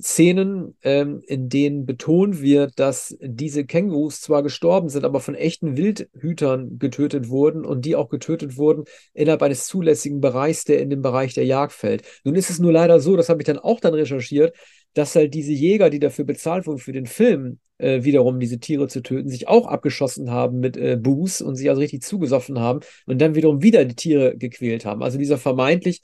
[0.03, 5.77] Szenen, ähm, in denen betont wird, dass diese Kängurus zwar gestorben sind, aber von echten
[5.77, 8.85] Wildhütern getötet wurden und die auch getötet wurden
[9.15, 12.03] innerhalb eines zulässigen Bereichs, der in den Bereich der Jagd fällt.
[12.25, 14.55] Nun ist es nur leider so, das habe ich dann auch dann recherchiert,
[14.95, 18.89] dass halt diese Jäger, die dafür bezahlt wurden für den Film, äh, wiederum diese Tiere
[18.89, 22.81] zu töten, sich auch abgeschossen haben mit äh, Booze und sich also richtig zugesoffen haben
[23.07, 25.03] und dann wiederum wieder die Tiere gequält haben.
[25.03, 26.03] Also dieser vermeintlich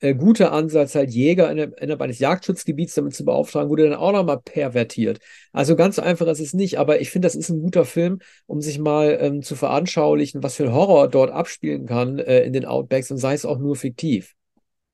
[0.00, 4.40] äh, gute Ansatz, halt Jäger innerhalb eines Jagdschutzgebiets damit zu beauftragen, wurde dann auch nochmal
[4.40, 5.20] pervertiert.
[5.52, 8.60] Also ganz einfach ist es nicht, aber ich finde, das ist ein guter Film, um
[8.60, 12.64] sich mal ähm, zu veranschaulichen, was für ein Horror dort abspielen kann äh, in den
[12.64, 14.34] Outbacks und sei es auch nur fiktiv.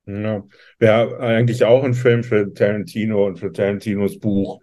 [0.05, 0.43] Ja,
[0.79, 4.61] wäre eigentlich auch ein Film für Tarantino und für Tarantinos Buch.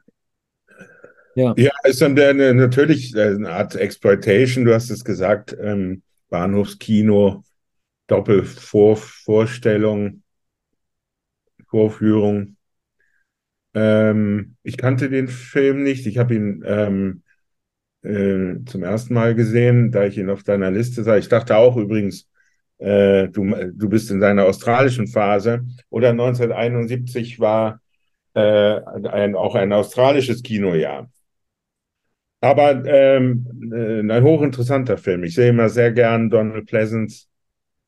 [1.35, 7.45] Ja, ja ist dann eine, natürlich eine Art Exploitation, du hast es gesagt, ähm, Bahnhofskino,
[8.07, 10.24] Doppelvorstellung.
[11.75, 12.57] Vorführung.
[13.75, 16.07] Ähm, ich kannte den Film nicht.
[16.07, 17.23] Ich habe ihn ähm,
[18.03, 21.17] äh, zum ersten Mal gesehen, da ich ihn auf deiner Liste sah.
[21.17, 22.29] Ich dachte auch übrigens,
[22.79, 25.65] äh, du, du bist in deiner australischen Phase.
[25.91, 27.81] Oder 1971 war
[28.35, 28.41] äh,
[29.09, 31.11] ein, auch ein australisches Kinojahr.
[32.41, 35.25] Aber ähm, äh, ein hochinteressanter Film.
[35.25, 37.27] Ich sehe immer sehr gern Donald Pleasance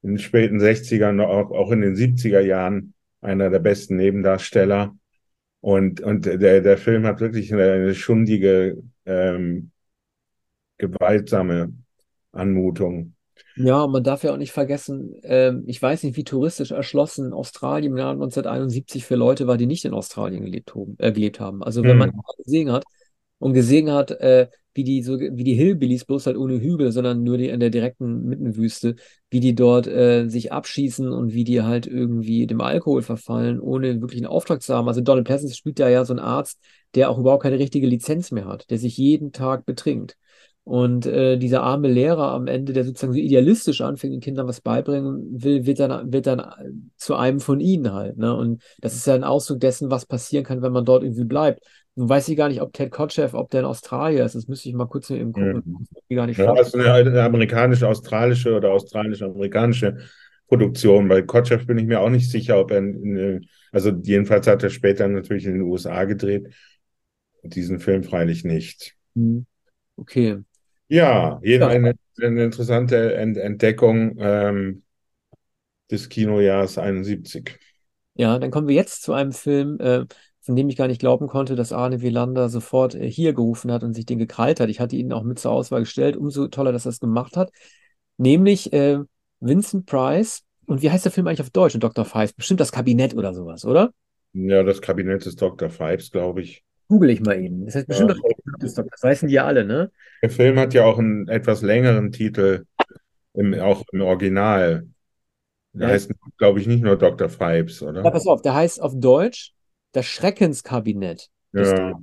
[0.03, 2.94] in den späten 60ern, auch, auch in den 70er Jahren
[3.26, 4.96] einer der besten Nebendarsteller.
[5.60, 9.72] Und, und der, der Film hat wirklich eine, eine schundige, ähm,
[10.78, 11.72] gewaltsame
[12.32, 13.14] Anmutung.
[13.56, 17.92] Ja, man darf ja auch nicht vergessen, ähm, ich weiß nicht, wie touristisch erschlossen Australien
[17.92, 21.62] im Jahr 1971 für Leute war, die nicht in Australien gelebt, äh, gelebt haben.
[21.62, 21.98] Also wenn hm.
[21.98, 22.84] man gesehen hat
[23.38, 27.22] und gesehen hat, äh, wie die so wie die Hillbillies, bloß halt ohne Hügel, sondern
[27.22, 28.96] nur die in der direkten Mittenwüste,
[29.31, 34.01] wie die dort äh, sich abschießen und wie die halt irgendwie dem Alkohol verfallen, ohne
[34.01, 34.88] wirklich einen Auftrag zu haben.
[34.88, 36.61] Also Donald Pleasance spielt da ja so einen Arzt,
[36.94, 40.16] der auch überhaupt keine richtige Lizenz mehr hat, der sich jeden Tag betrinkt.
[40.64, 44.61] Und äh, dieser arme Lehrer am Ende, der sozusagen so idealistisch anfängt, den Kindern was
[44.61, 46.44] beibringen will, wird dann, wird dann
[46.96, 48.18] zu einem von ihnen halt.
[48.18, 48.35] Ne?
[48.35, 51.64] Und das ist ja ein Ausdruck dessen, was passieren kann, wenn man dort irgendwie bleibt.
[51.96, 54.35] Nun weiß ich gar nicht, ob Ted Kotcheff, ob der in Australien ist.
[54.35, 55.87] Das müsste ich mal kurz ihm gucken.
[56.09, 56.14] Mhm.
[56.14, 59.96] gar nicht ja, das ist eine, eine amerikanisch-australische oder australisch-amerikanische
[60.46, 61.09] Produktion.
[61.09, 64.70] Bei Kotcheff bin ich mir auch nicht sicher, ob er, in, also jedenfalls hat er
[64.70, 66.52] später natürlich in den USA gedreht.
[67.42, 68.94] Diesen Film freilich nicht.
[69.14, 69.46] Mhm.
[69.96, 70.38] Okay.
[70.88, 71.66] Ja, ja.
[71.66, 74.82] Eine, eine interessante Entdeckung ähm,
[75.90, 77.59] des Kinojahrs 71.
[78.14, 80.04] Ja, dann kommen wir jetzt zu einem Film, äh,
[80.46, 83.82] von dem ich gar nicht glauben konnte, dass Arne Wielander sofort äh, hier gerufen hat
[83.82, 84.68] und sich den gekrallt hat.
[84.68, 86.16] Ich hatte ihn auch mit zur Auswahl gestellt.
[86.16, 87.50] Umso toller, dass er es gemacht hat.
[88.16, 89.00] Nämlich äh,
[89.40, 90.44] Vincent Price.
[90.66, 91.74] Und wie heißt der Film eigentlich auf Deutsch?
[91.74, 92.04] Und Dr.
[92.04, 92.32] Fives?
[92.32, 93.90] Bestimmt das Kabinett oder sowas, oder?
[94.35, 95.68] Ja, das Kabinett des Dr.
[95.68, 96.62] Fives, glaube ich.
[96.88, 97.64] Google ich mal eben.
[97.64, 98.52] Das heißt bestimmt ja.
[98.61, 99.90] das, das weißen die ja alle, ne?
[100.22, 102.66] Der Film hat ja auch einen etwas längeren Titel,
[103.35, 104.87] im, auch im Original.
[105.72, 105.94] Der ja.
[105.94, 107.28] heißt, glaube ich, nicht nur Dr.
[107.28, 108.04] Fives, oder?
[108.04, 109.55] Ja, pass auf, der heißt auf Deutsch
[109.96, 111.30] das Schreckenskabinett.
[111.52, 111.98] Ja.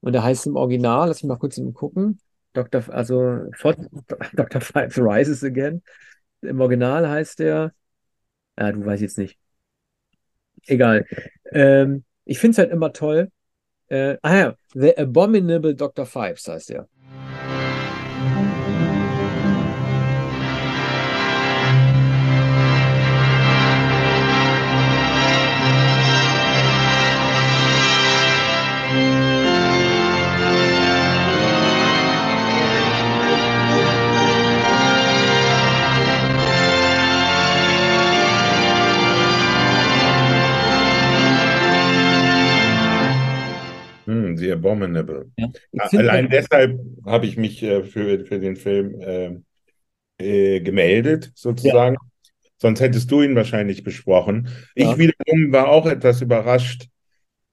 [0.00, 2.20] Und der heißt im Original, lass mich mal kurz gucken.
[2.52, 2.88] Dr.
[2.88, 3.46] Also
[4.32, 4.60] Dr.
[4.60, 5.82] Five Rises Again.
[6.40, 7.72] Im Original heißt der.
[8.58, 9.38] Ja, du weißt jetzt nicht.
[10.66, 11.04] Egal.
[11.50, 13.30] Ähm, ich finde es halt immer toll.
[13.88, 16.06] Äh, ah ja, The Abominable Dr.
[16.06, 16.88] Fives heißt der.
[44.60, 45.30] Abominable.
[45.36, 45.48] Ja.
[45.92, 49.36] Allein deshalb habe ich mich äh, für, für den Film äh,
[50.18, 51.94] äh, gemeldet, sozusagen.
[51.94, 52.00] Ja.
[52.58, 54.48] Sonst hättest du ihn wahrscheinlich besprochen.
[54.74, 54.92] Ja.
[54.92, 56.88] Ich wiederum war auch etwas überrascht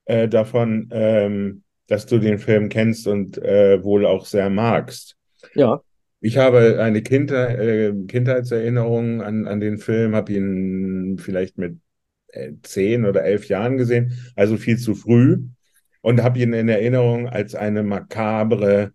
[0.06, 5.16] äh, davon, ähm, dass du den Film kennst und äh, wohl auch sehr magst.
[5.56, 5.82] Ja.
[6.20, 11.78] Ich habe eine Kinder, äh, Kindheitserinnerung an, an den Film, habe ihn vielleicht mit
[12.64, 15.40] zehn oder elf Jahren gesehen, also viel zu früh
[16.08, 18.94] und habe ihn in Erinnerung als eine makabre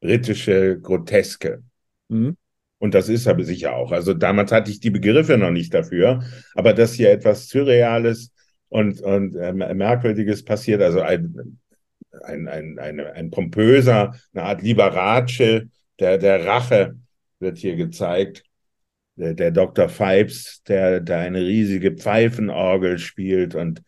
[0.00, 1.64] britische Groteske.
[2.06, 2.36] Mhm.
[2.78, 3.90] Und das ist er sicher auch.
[3.90, 6.22] Also damals hatte ich die Begriffe noch nicht dafür,
[6.54, 8.30] aber dass hier etwas Surreales
[8.68, 11.58] und, und äh, Merkwürdiges passiert, also ein,
[12.22, 15.66] ein, ein, ein, ein pompöser, eine Art Liberace
[15.98, 16.94] der, der Rache
[17.40, 18.44] wird hier gezeigt.
[19.16, 19.88] Der, der Dr.
[19.88, 23.82] Pipes, der, der eine riesige Pfeifenorgel spielt und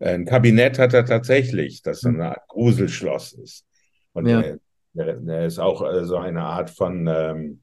[0.00, 2.16] ein Kabinett hat er tatsächlich, das so hm.
[2.16, 3.66] eine Art Gruselschloss ist.
[4.12, 4.40] Und ja.
[4.40, 4.58] er,
[4.94, 7.62] er, ist auch äh, so eine Art von ähm,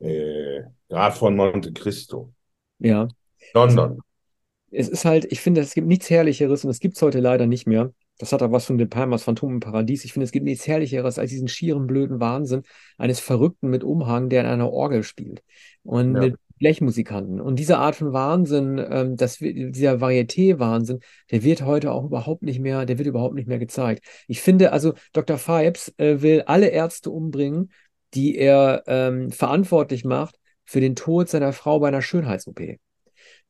[0.00, 2.32] äh, Graf von Monte Cristo.
[2.78, 3.08] Ja.
[3.54, 4.00] London.
[4.70, 7.46] Es ist halt, ich finde, es gibt nichts Herrlicheres und es gibt es heute leider
[7.46, 7.92] nicht mehr.
[8.18, 10.04] Das hat auch was von De Palmas Phantom im Paradies.
[10.04, 12.62] Ich finde, es gibt nichts Herrlicheres als diesen schieren, blöden Wahnsinn
[12.96, 15.42] eines Verrückten mit Umhang, der in einer Orgel spielt.
[15.82, 16.20] Und ja.
[16.20, 17.40] mit Blechmusikanten.
[17.40, 21.00] Und diese Art von Wahnsinn, ähm, das, dieser Varieté-Wahnsinn,
[21.32, 24.04] der wird heute auch überhaupt nicht mehr, der wird überhaupt nicht mehr gezeigt.
[24.28, 25.38] Ich finde, also Dr.
[25.38, 27.72] Phipes äh, will alle Ärzte umbringen,
[28.14, 32.60] die er ähm, verantwortlich macht für den Tod seiner Frau bei einer Schönheits-OP.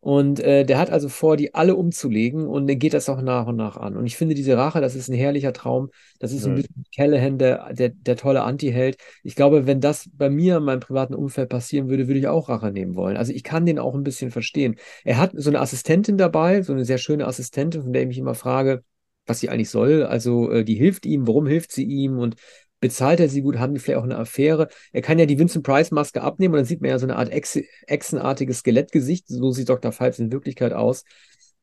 [0.04, 3.46] Und äh, der hat also vor, die alle umzulegen und dann geht das auch nach
[3.46, 3.96] und nach an.
[3.96, 5.90] Und ich finde, diese Rache, das ist ein herrlicher Traum.
[6.18, 8.96] Das ist ein bisschen Callahan, der, der, der tolle Anti-Held.
[9.22, 12.48] Ich glaube, wenn das bei mir in meinem privaten Umfeld passieren würde, würde ich auch
[12.48, 13.16] Rache nehmen wollen.
[13.16, 14.74] Also ich kann den auch ein bisschen verstehen.
[15.04, 18.18] Er hat so eine Assistentin dabei, so eine sehr schöne Assistentin, von der ich mich
[18.18, 18.82] immer frage,
[19.26, 20.02] was sie eigentlich soll.
[20.02, 22.34] Also äh, die hilft ihm, warum hilft sie ihm und
[22.82, 24.68] bezahlt er sie gut, haben die vielleicht auch eine Affäre.
[24.92, 27.16] Er kann ja die Vincent Price Maske abnehmen und dann sieht man ja so eine
[27.16, 29.28] Art Echsenartiges Skelettgesicht.
[29.28, 29.92] So sieht Dr.
[29.92, 31.04] Phelps in Wirklichkeit aus.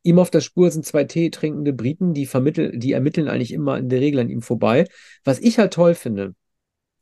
[0.02, 3.78] Ihm auf der Spur sind zwei Tee trinkende Briten, die vermitteln, die ermitteln eigentlich immer
[3.78, 4.86] in der Regel an ihm vorbei.
[5.26, 6.36] Was ich halt toll finde,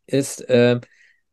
[0.07, 0.81] ist, äh,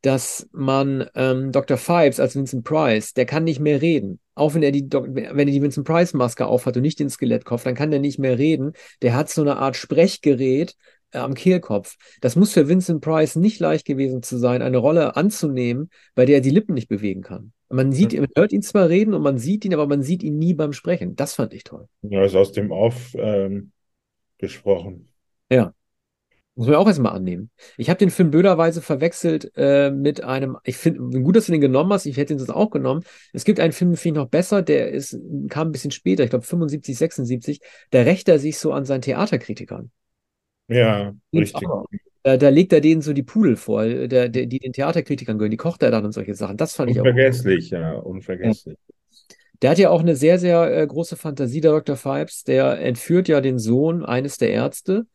[0.02, 1.78] dass man ähm, Dr.
[1.78, 4.20] Phipes als Vincent Price, der kann nicht mehr reden.
[4.34, 7.64] Auch wenn er die, wenn er die Vincent Price Maske aufhat und nicht den Skelettkopf,
[7.64, 8.74] dann kann der nicht mehr reden.
[9.00, 10.76] Der hat so eine Art Sprechgerät,
[11.14, 11.96] am Kehlkopf.
[12.20, 16.36] Das muss für Vincent Price nicht leicht gewesen zu sein, eine Rolle anzunehmen, bei der
[16.36, 17.52] er die Lippen nicht bewegen kann.
[17.68, 20.38] Man sieht, man hört ihn zwar reden und man sieht ihn, aber man sieht ihn
[20.38, 21.16] nie beim Sprechen.
[21.16, 21.88] Das fand ich toll.
[22.02, 23.72] Ja, ist aus dem Off ähm,
[24.38, 25.08] gesprochen.
[25.50, 25.72] Ja.
[26.56, 27.50] Muss man auch erstmal annehmen.
[27.76, 31.60] Ich habe den Film blöderweise verwechselt äh, mit einem, ich finde, gut, dass du den
[31.60, 33.02] genommen hast, ich hätte ihn sonst auch genommen.
[33.32, 36.22] Es gibt einen Film, den finde ich noch besser, der ist, kam ein bisschen später,
[36.22, 39.90] ich glaube 75, 76, da rächt er sich so an seinen Theaterkritikern.
[40.68, 41.68] Ja, richtig.
[42.22, 45.50] Da, da, legt er denen so die Pudel vor, der, der, die den Theaterkritikern gehören,
[45.50, 46.56] die kocht er dann und solche Sachen.
[46.56, 47.80] Das fand unvergesslich, ich auch.
[47.80, 48.78] ja, unvergesslich.
[49.60, 51.96] Der hat ja auch eine sehr, sehr äh, große Fantasie, der Dr.
[51.96, 52.44] Phipes.
[52.44, 55.06] Der entführt ja den Sohn eines der Ärzte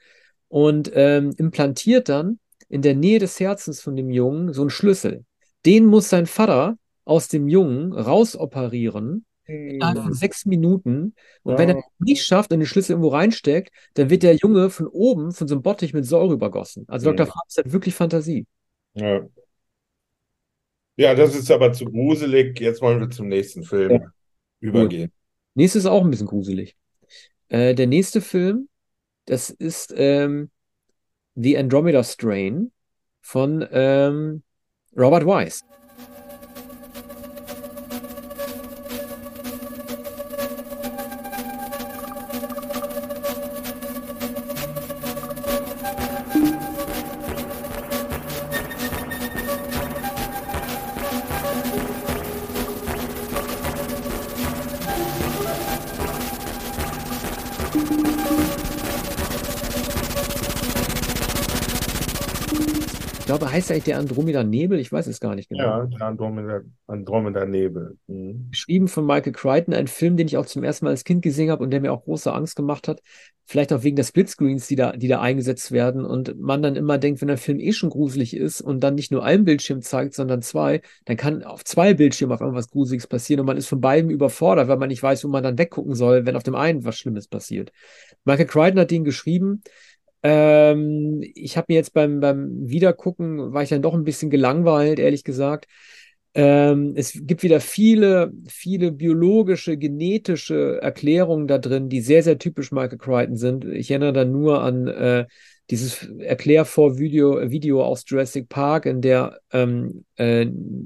[0.48, 5.26] und ähm, implantiert dann in der Nähe des Herzens von dem Jungen so einen Schlüssel.
[5.66, 11.14] Den muss sein Vater aus dem Jungen rausoperieren innerhalb von sechs Minuten.
[11.44, 11.58] Und ja.
[11.58, 14.88] wenn er es nicht schafft und den Schlüssel irgendwo reinsteckt, dann wird der Junge von
[14.88, 16.86] oben von so einem Bottich mit Säure übergossen.
[16.88, 17.26] Also Dr.
[17.26, 17.32] Ja.
[17.32, 18.46] Franz hat wirklich Fantasie.
[18.94, 19.22] Ja.
[20.98, 22.60] ja, das ist aber zu gruselig.
[22.60, 24.12] Jetzt wollen wir zum nächsten Film ja.
[24.60, 25.12] übergehen.
[25.56, 26.76] Nächstes ist auch ein bisschen gruselig.
[27.50, 28.70] Äh, der nächste Film,
[29.26, 30.50] das ist ähm,
[31.36, 32.72] The Andromeda Strain
[33.22, 34.44] von ähm,
[34.96, 35.64] Robert Wise.
[63.30, 64.80] Glaube, heißt eigentlich der Andromeda Nebel?
[64.80, 65.64] Ich weiß es gar nicht genau.
[65.64, 67.96] Ja, der Andromeda, Andromeda Nebel.
[68.08, 68.48] Mhm.
[68.50, 71.52] Geschrieben von Michael Crichton, ein Film, den ich auch zum ersten Mal als Kind gesehen
[71.52, 73.02] habe und der mir auch große Angst gemacht hat.
[73.46, 76.98] Vielleicht auch wegen der Splitscreens, die da, die da eingesetzt werden und man dann immer
[76.98, 80.16] denkt, wenn der Film eh schon gruselig ist und dann nicht nur einen Bildschirm zeigt,
[80.16, 83.82] sondern zwei, dann kann auf zwei Bildschirmen auf irgendwas Gruseliges passieren und man ist von
[83.82, 86.84] beiden überfordert, weil man nicht weiß, wo man dann weggucken soll, wenn auf dem einen
[86.84, 87.72] was Schlimmes passiert.
[88.24, 89.62] Michael Crichton hat den geschrieben.
[90.24, 95.00] Ähm, ich habe mir jetzt beim, beim Wiedergucken, war ich dann doch ein bisschen gelangweilt,
[95.00, 95.68] ehrlich gesagt.
[96.36, 102.72] Ähm, es gibt wieder viele, viele biologische, genetische Erklärungen da drin, die sehr, sehr typisch
[102.72, 103.66] Michael Crichton sind.
[103.66, 105.26] Ich erinnere da nur an äh,
[105.70, 110.46] dieses Erklärvor-Video Video aus Jurassic Park, in der ähm, äh,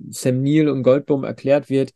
[0.09, 1.93] Sam Neill und Goldblum erklärt wird,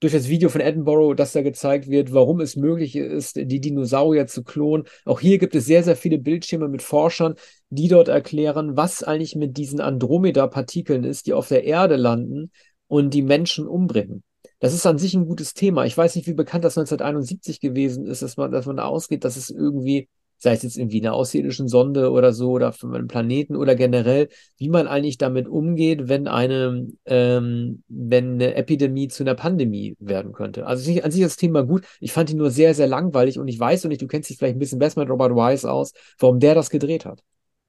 [0.00, 4.26] durch das Video von Edinburgh, dass da gezeigt wird, warum es möglich ist, die Dinosaurier
[4.26, 4.86] zu klonen.
[5.04, 7.34] Auch hier gibt es sehr, sehr viele Bildschirme mit Forschern,
[7.70, 12.50] die dort erklären, was eigentlich mit diesen Andromeda-Partikeln ist, die auf der Erde landen
[12.88, 14.22] und die Menschen umbringen.
[14.58, 15.84] Das ist an sich ein gutes Thema.
[15.86, 19.24] Ich weiß nicht, wie bekannt das 1971 gewesen ist, dass man, dass man da ausgeht,
[19.24, 23.08] dass es irgendwie sei es jetzt irgendwie einer außerirdischen Sonde oder so oder von einem
[23.08, 29.22] Planeten oder generell, wie man eigentlich damit umgeht, wenn eine, ähm, wenn eine Epidemie zu
[29.22, 30.66] einer Pandemie werden könnte.
[30.66, 31.84] Also an sich das Thema gut.
[32.00, 34.38] Ich fand ihn nur sehr, sehr langweilig und ich weiß und nicht, du kennst dich
[34.38, 37.22] vielleicht ein bisschen besser mit Robert Wise aus, warum der das gedreht hat.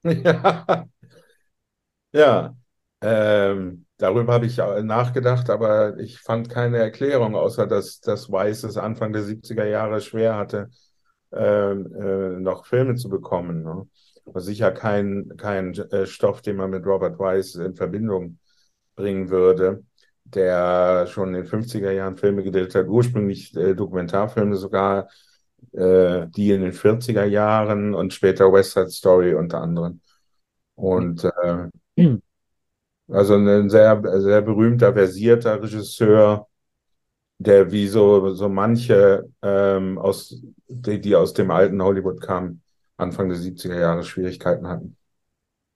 [0.04, 0.88] Ja,
[2.12, 2.56] ja.
[3.02, 8.78] Ähm, darüber habe ich nachgedacht, aber ich fand keine Erklärung, außer dass, dass Wise es
[8.78, 10.70] Anfang der 70er Jahre schwer hatte,
[11.32, 13.64] äh, äh, noch Filme zu bekommen.
[13.64, 13.88] Ne?
[14.26, 18.40] Aber sicher kein, kein äh, Stoff, den man mit Robert Wise in Verbindung
[18.96, 19.84] bringen würde,
[20.26, 25.10] der schon in den 50er Jahren Filme gedreht hat, ursprünglich äh, Dokumentarfilme sogar,
[25.72, 30.02] äh, die in den 40er Jahren und später West Side Story unter anderem.
[30.76, 31.70] Und äh,
[33.10, 36.48] also ein sehr, sehr berühmter, versierter Regisseur,
[37.40, 42.62] der wie so, so manche ähm, aus, die, die aus dem alten Hollywood kamen,
[42.98, 44.98] Anfang der 70er Jahre Schwierigkeiten hatten.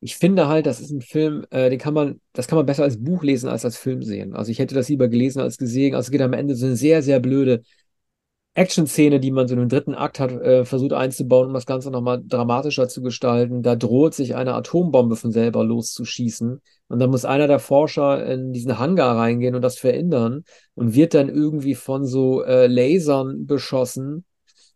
[0.04, 2.84] Ich finde halt, das ist ein Film, äh, den kann man, das kann man besser
[2.84, 4.36] als Buch lesen als als Film sehen.
[4.36, 5.93] Also ich hätte das lieber gelesen als gesehen.
[5.93, 7.62] Also es geht am Ende so eine sehr, sehr blöde
[8.54, 11.90] Action-Szene, die man so in den dritten Akt hat, äh, versucht einzubauen, um das Ganze
[11.90, 13.62] nochmal dramatischer zu gestalten.
[13.62, 16.62] Da droht sich eine Atombombe von selber loszuschießen.
[16.90, 20.44] Und dann muss einer der Forscher in diesen Hangar reingehen und das verhindern
[20.76, 24.26] und wird dann irgendwie von so äh, Lasern beschossen,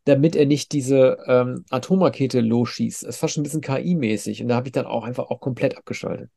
[0.05, 3.03] damit er nicht diese ähm, Atomrakete losschießt.
[3.03, 4.41] Das ist fast schon ein bisschen KI-mäßig.
[4.41, 6.29] Und da habe ich dann auch einfach auch komplett abgeschaltet.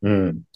[0.00, 0.46] Hm.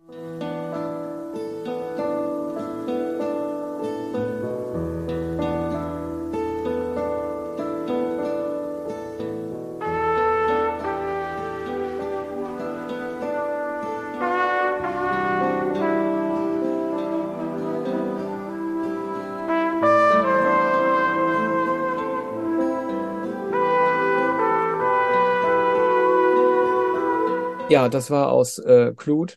[27.85, 29.35] Ja, das war aus äh, Clute.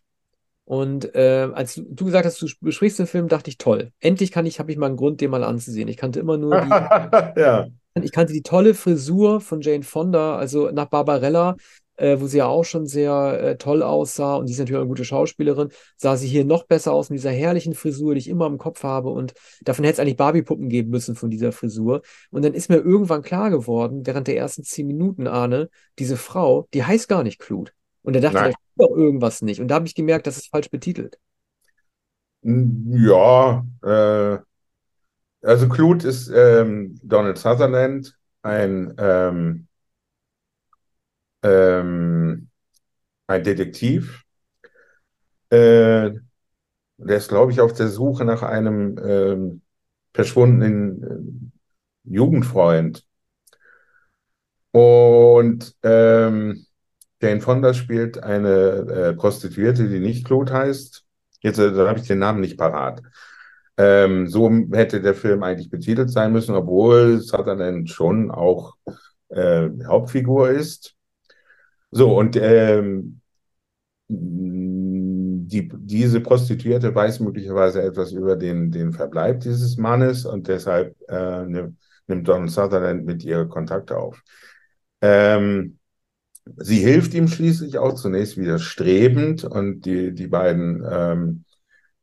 [0.64, 3.92] Und äh, als du gesagt hast, du besprichst den Film, dachte ich, toll.
[4.00, 5.90] Endlich kann ich, habe ich mal einen Grund, den mal anzusehen.
[5.90, 6.70] Ich kannte immer nur die,
[7.40, 7.68] ja.
[8.02, 11.58] ich kannte die tolle Frisur von Jane Fonda, also nach Barbarella,
[11.98, 14.88] äh, wo sie ja auch schon sehr äh, toll aussah und die ist natürlich eine
[14.88, 18.48] gute Schauspielerin, sah sie hier noch besser aus mit dieser herrlichen Frisur, die ich immer
[18.48, 22.02] im Kopf habe und davon hätte es eigentlich Barbie-Puppen geben müssen von dieser Frisur.
[22.32, 26.68] Und dann ist mir irgendwann klar geworden, während der ersten zehn Minuten, Arne, diese Frau,
[26.74, 27.74] die heißt gar nicht Clut.
[28.08, 28.52] Und er dachte, Nein.
[28.52, 29.60] da stimmt doch irgendwas nicht.
[29.60, 31.20] Und da habe ich gemerkt, das ist falsch betitelt.
[32.42, 34.38] Ja, äh,
[35.42, 39.68] also Clute ist ähm, Donald Sutherland, ein, ähm,
[41.44, 42.48] ähm,
[43.28, 44.24] ein Detektiv.
[45.50, 46.12] Äh,
[46.96, 49.62] der ist, glaube ich, auf der Suche nach einem ähm,
[50.14, 51.52] verschwundenen
[52.06, 53.06] äh, Jugendfreund.
[54.72, 56.67] Und ähm,
[57.22, 61.04] Jane Fonda spielt eine äh, Prostituierte, die nicht Claude heißt.
[61.42, 63.02] Jetzt äh, habe ich den Namen nicht parat.
[63.78, 68.76] Ähm, so hätte der Film eigentlich betitelt sein müssen, obwohl Sutherland schon auch
[69.30, 70.96] äh, Hauptfigur ist.
[71.92, 73.22] So, und ähm,
[74.10, 81.46] die, diese Prostituierte weiß möglicherweise etwas über den, den Verbleib dieses Mannes und deshalb äh,
[81.46, 84.22] nimmt Donald Sutherland mit ihr Kontakt auf.
[85.02, 85.77] Ähm,
[86.58, 91.44] Sie hilft ihm schließlich auch zunächst widerstrebend und die, die beiden ähm,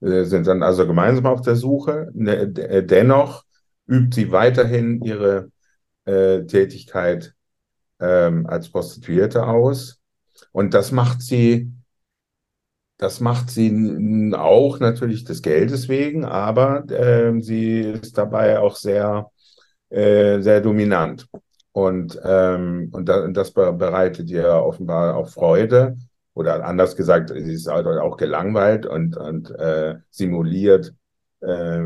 [0.00, 2.10] äh, sind dann also gemeinsam auf der Suche.
[2.14, 3.44] Ne, äh, dennoch
[3.86, 5.50] übt sie weiterhin ihre
[6.04, 7.34] äh, Tätigkeit
[8.00, 9.98] ähm, als Prostituierte aus.
[10.52, 11.72] Und das macht sie,
[12.98, 19.30] das macht sie auch natürlich des Geldes wegen, aber äh, sie ist dabei auch sehr,
[19.90, 21.26] äh, sehr dominant.
[21.74, 25.96] Und, ähm, und das bereitet ihr offenbar auch Freude.
[26.32, 30.94] Oder anders gesagt, sie ist halt auch gelangweilt und, und äh, simuliert
[31.40, 31.80] äh,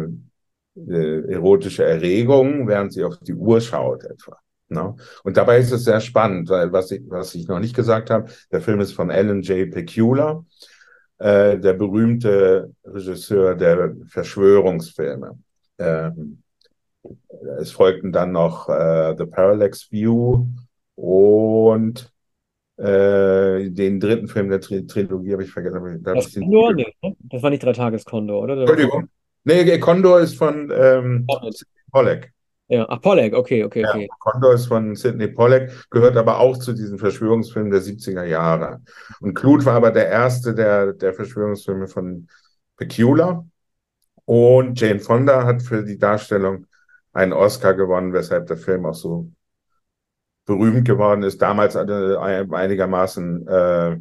[0.75, 4.39] äh, erotische Erregungen, während sie auf die Uhr schaut etwa.
[4.69, 4.95] Ne?
[5.25, 8.31] Und dabei ist es sehr spannend, weil was ich, was ich noch nicht gesagt habe,
[8.53, 9.71] der Film ist von Alan J.
[9.71, 10.45] Pecula,
[11.17, 15.39] äh, der berühmte Regisseur der Verschwörungsfilme.
[15.79, 16.43] Ähm,
[17.61, 20.47] es folgten dann noch äh, The Parallax View
[20.95, 22.13] und
[22.77, 26.03] äh, den dritten Film der Tri Trilogie habe ich vergessen.
[26.03, 26.75] Da das, Condor?
[26.75, 27.17] Nee, ne?
[27.19, 28.57] das war nicht Drei Tages Condor, oder?
[28.57, 29.09] Entschuldigung.
[29.45, 31.27] Nee, Condor ist von ähm,
[31.91, 32.33] Pollack.
[32.69, 34.03] Ja, ach, Pollack, okay, okay, okay.
[34.03, 38.83] Ja, Condor ist von Sidney Pollack, gehört aber auch zu diesen Verschwörungsfilmen der 70er Jahre.
[39.21, 42.29] Und Clute war aber der erste der, der Verschwörungsfilme von
[42.77, 43.45] Pecula.
[44.27, 46.67] Und Jane Fonda hat für die Darstellung
[47.19, 49.31] einen Oscar gewonnen, weshalb der Film auch so
[50.47, 51.43] berühmt geworden ist.
[51.43, 53.97] Damals einigermaßen äh,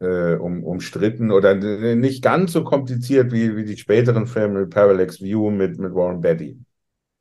[0.00, 5.50] äh, um, umstritten oder nicht ganz so kompliziert wie, wie die späteren Filme Parallax View
[5.50, 6.58] mit, mit Warren Betty.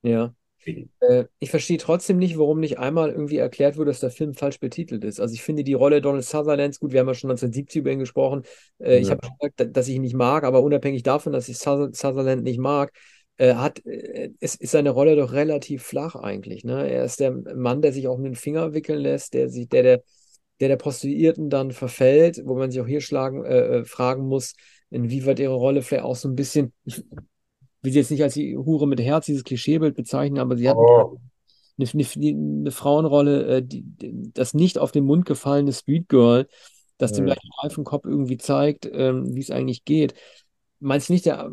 [0.03, 0.33] Ja.
[1.01, 4.59] Äh, ich verstehe trotzdem nicht, warum nicht einmal irgendwie erklärt wurde, dass der Film falsch
[4.59, 5.19] betitelt ist.
[5.19, 7.99] Also ich finde die Rolle Donald Sutherlands, gut, wir haben ja schon 1970 über ihn
[7.99, 8.43] gesprochen.
[8.79, 9.11] Äh, ich Ja.
[9.11, 12.59] habe gesagt, dass ich ihn nicht mag, aber unabhängig davon, dass ich Suther- Sutherland nicht
[12.59, 12.91] mag,
[13.37, 16.63] äh, hat, äh, ist, ist seine Rolle doch relativ flach eigentlich.
[16.63, 16.89] Ne?
[16.89, 19.83] Er ist der Mann, der sich auch um den Finger wickeln lässt, der sich, der,
[19.83, 20.03] der,
[20.59, 24.55] der der Prostituierten dann verfällt, wo man sich auch hier schlagen, äh, äh, fragen muss,
[24.89, 27.03] inwieweit ihre Rolle vielleicht auch so ein bisschen, ich
[27.81, 30.77] will sie jetzt nicht als die Hure mit Herz, dieses Klischeebild bezeichnen, aber sie hat
[30.77, 31.17] Oh,
[31.77, 33.83] eine, eine, eine Frauenrolle, äh, die,
[34.33, 36.47] das nicht auf den Mund gefallene Street Girl,
[36.97, 37.25] das dem hm.
[37.25, 40.13] gleichen reifen Kopf irgendwie zeigt, ähm, wie es eigentlich geht.
[40.85, 41.49] Meinst du nicht, der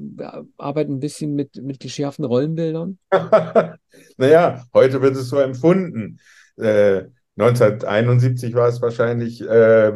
[0.58, 2.98] arbeitet ein bisschen mit, mit klischeehaften Rollenbildern?
[4.18, 6.18] Naja, heute wird es so empfunden.
[6.56, 7.04] Äh,
[7.38, 9.92] 1971 war es wahrscheinlich äh,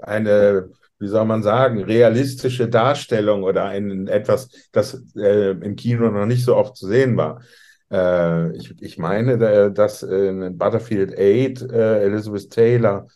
[0.00, 6.26] eine, wie soll man sagen, realistische Darstellung oder ein etwas, das äh, im Kino noch
[6.26, 7.42] nicht so oft zu sehen war.
[7.90, 13.08] Äh, ich, ich meine, dass in Butterfield 8 äh, Elizabeth Taylor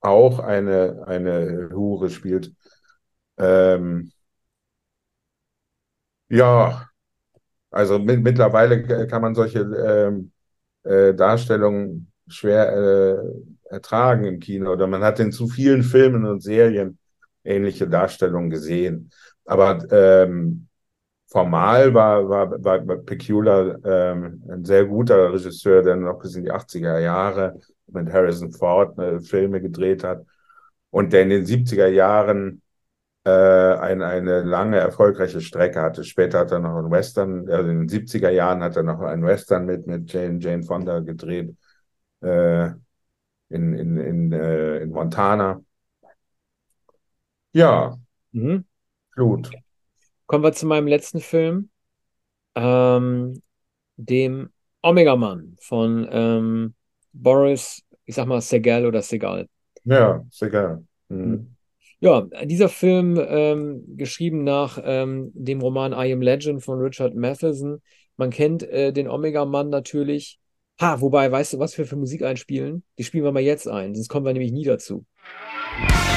[0.00, 2.52] auch eine, eine Hure spielt.
[3.38, 4.12] Ähm,
[6.28, 6.88] ja,
[7.70, 10.32] also mit, mittlerweile kann man solche ähm,
[10.84, 16.42] äh, Darstellungen schwer äh, ertragen im Kino oder man hat in zu vielen Filmen und
[16.42, 16.98] Serien
[17.44, 19.10] ähnliche Darstellungen gesehen.
[19.44, 20.68] Aber ähm,
[21.26, 26.52] formal war, war, war, Pecula ähm, ein sehr guter Regisseur, der noch bis in die
[26.52, 30.24] 80er Jahre mit Harrison Ford äh, Filme gedreht hat
[30.90, 32.62] und der in den 70er Jahren
[33.24, 36.04] äh, ein, eine lange erfolgreiche Strecke hatte.
[36.04, 39.24] Später hat er noch einen Western, also in den 70er Jahren hat er noch einen
[39.24, 41.54] Western mit, mit Jane, Jane Fonda gedreht
[42.22, 42.66] äh,
[43.50, 45.60] in, in, in, äh, in Montana.
[47.52, 47.96] Ja,
[48.32, 48.64] Mhm.
[49.14, 49.50] Flut.
[50.26, 51.70] Kommen wir zu meinem letzten Film,
[52.54, 53.40] ähm,
[53.96, 54.50] dem
[54.82, 56.74] Omega Mann von ähm,
[57.12, 59.48] Boris, ich sag mal Segal oder Segal.
[59.84, 60.84] Ja, ist egal.
[61.08, 61.53] Mhm.
[62.04, 67.80] Ja, dieser Film, ähm, geschrieben nach ähm, dem Roman I Am Legend von Richard Matheson.
[68.18, 70.38] Man kennt äh, den Omega-Mann natürlich.
[70.78, 72.84] Ha, wobei, weißt du, was wir für Musik einspielen?
[72.98, 75.06] Die spielen wir mal jetzt ein, sonst kommen wir nämlich nie dazu.
[75.80, 76.13] Night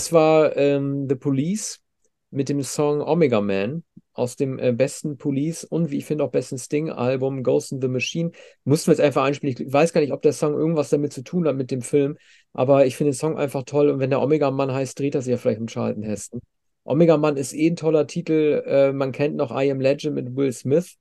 [0.00, 1.82] Das war ähm, The Police
[2.30, 3.84] mit dem Song Omega Man
[4.14, 7.88] aus dem äh, besten Police und wie ich finde auch besten Sting-Album Ghost in the
[7.88, 8.30] Machine.
[8.64, 9.54] Mussten wir jetzt einfach einspielen.
[9.58, 12.16] Ich weiß gar nicht, ob der Song irgendwas damit zu tun hat mit dem Film,
[12.54, 15.20] aber ich finde den Song einfach toll und wenn der Omega Mann heißt, dreht er
[15.20, 16.40] sich ja vielleicht um Charlton Heston.
[16.84, 18.62] Omega Mann ist eh ein toller Titel.
[18.64, 20.96] Äh, man kennt noch I Am Legend mit Will Smith.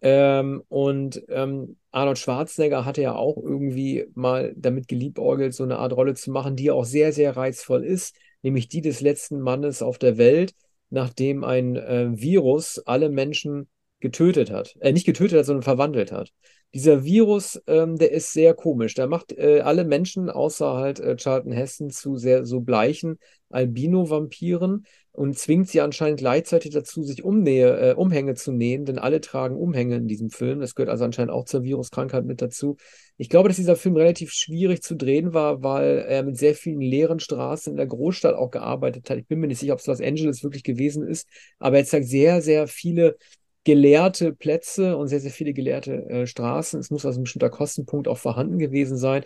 [0.00, 5.92] Ähm, und ähm, Arnold Schwarzenegger hatte ja auch irgendwie mal damit geliebäugelt, so eine Art
[5.92, 9.98] Rolle zu machen, die auch sehr, sehr reizvoll ist, nämlich die des letzten Mannes auf
[9.98, 10.54] der Welt,
[10.90, 13.68] nachdem ein äh, Virus alle Menschen
[14.00, 14.76] getötet hat.
[14.80, 16.32] Äh, nicht getötet hat, sondern verwandelt hat.
[16.74, 18.94] Dieser Virus, ähm, der ist sehr komisch.
[18.94, 23.18] Der macht äh, alle Menschen, außer halt äh, Charlton Heston, zu sehr so bleichen
[23.50, 29.20] Albino-Vampiren und zwingt sie anscheinend gleichzeitig dazu, sich Umnähe, äh, Umhänge zu nähen, denn alle
[29.20, 30.60] tragen Umhänge in diesem Film.
[30.60, 32.76] Das gehört also anscheinend auch zur Viruskrankheit mit dazu.
[33.18, 36.80] Ich glaube, dass dieser Film relativ schwierig zu drehen war, weil er mit sehr vielen
[36.80, 39.18] leeren Straßen in der Großstadt auch gearbeitet hat.
[39.18, 42.06] Ich bin mir nicht sicher, ob es Los Angeles wirklich gewesen ist, aber er zeigt
[42.06, 43.16] sehr, sehr viele
[43.64, 46.80] geleerte Plätze und sehr, sehr viele geleerte äh, Straßen.
[46.80, 49.24] Es muss also ein bestimmter Kostenpunkt auch vorhanden gewesen sein.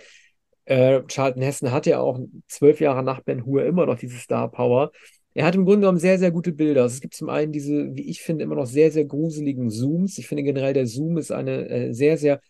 [0.65, 2.19] Äh, Charlton Heston hat ja auch
[2.49, 4.91] zwölf Jahre nach Ben Hur immer noch diese Star Power.
[5.37, 6.85] Er hat im Grunde genommen sehr, sehr gute Bilder.
[6.85, 10.17] Also es gibt zum einen diese, wie ich finde, immer noch sehr, sehr gruseligen Zooms.
[10.17, 12.41] Ich finde generell, der Zoom ist eine äh, sehr, sehr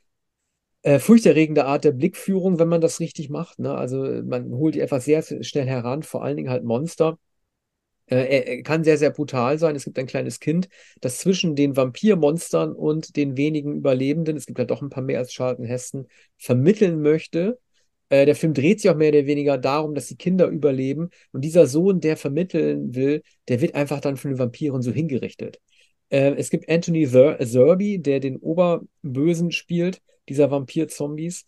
[0.82, 3.58] äh, furchterregende Art der Blickführung, wenn man das richtig macht.
[3.58, 3.74] Ne?
[3.74, 7.18] Also man holt die einfach sehr schnell heran, vor allen Dingen halt Monster.
[8.06, 9.74] Äh, er, er kann sehr, sehr brutal sein.
[9.74, 10.68] Es gibt ein kleines Kind,
[11.00, 15.18] das zwischen den Vampirmonstern und den wenigen Überlebenden, es gibt ja doch ein paar mehr
[15.18, 16.06] als Charlton Heston,
[16.38, 17.58] vermitteln möchte.
[18.08, 21.10] Äh, der Film dreht sich auch mehr oder weniger darum, dass die Kinder überleben.
[21.32, 25.60] Und dieser Sohn, der vermitteln will, der wird einfach dann von den Vampiren so hingerichtet.
[26.10, 31.46] Äh, es gibt Anthony Zer Zerby, der den Oberbösen spielt, dieser Vampir-Zombies,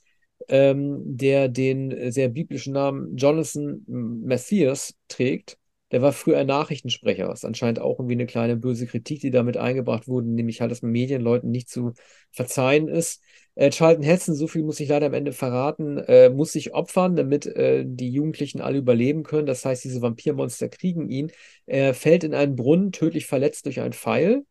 [0.48, 5.58] ähm, der den sehr biblischen Namen Jonathan Matthias trägt.
[5.90, 7.26] Der war früher Nachrichtensprecher.
[7.28, 10.70] Das ist anscheinend auch irgendwie eine kleine böse Kritik, die damit eingebracht wurde, nämlich halt,
[10.70, 11.92] dass man Medienleuten nicht zu
[12.30, 13.22] verzeihen ist.
[13.54, 17.16] Äh, Charlton Heston, so viel muss ich leider am Ende verraten, äh, muss sich opfern,
[17.16, 19.46] damit äh, die Jugendlichen alle überleben können.
[19.46, 21.32] Das heißt, diese Vampirmonster kriegen ihn.
[21.66, 24.44] Er fällt in einen Brunnen, tödlich verletzt durch einen Pfeil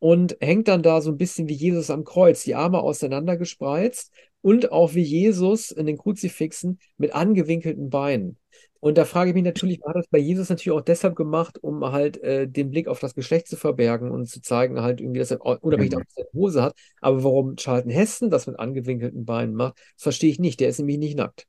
[0.00, 4.12] und hängt dann da so ein bisschen wie Jesus am Kreuz, die Arme auseinandergespreizt
[4.42, 8.36] und auch wie Jesus in den Kruzifixen mit angewinkelten Beinen.
[8.80, 11.62] Und da frage ich mich natürlich, man hat das bei Jesus natürlich auch deshalb gemacht,
[11.62, 15.20] um halt äh, den Blick auf das Geschlecht zu verbergen und zu zeigen, halt irgendwie,
[15.20, 16.74] dass er unabhängig davon, dass er eine Hose hat.
[17.00, 20.58] Aber warum Charlton Heston das mit angewinkelten Beinen macht, das verstehe ich nicht.
[20.58, 21.46] Der ist nämlich nicht nackt.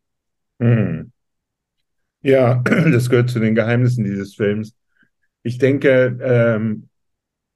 [0.59, 1.11] Hm.
[2.21, 4.75] Ja, das gehört zu den Geheimnissen dieses Films.
[5.41, 6.89] Ich denke, ähm,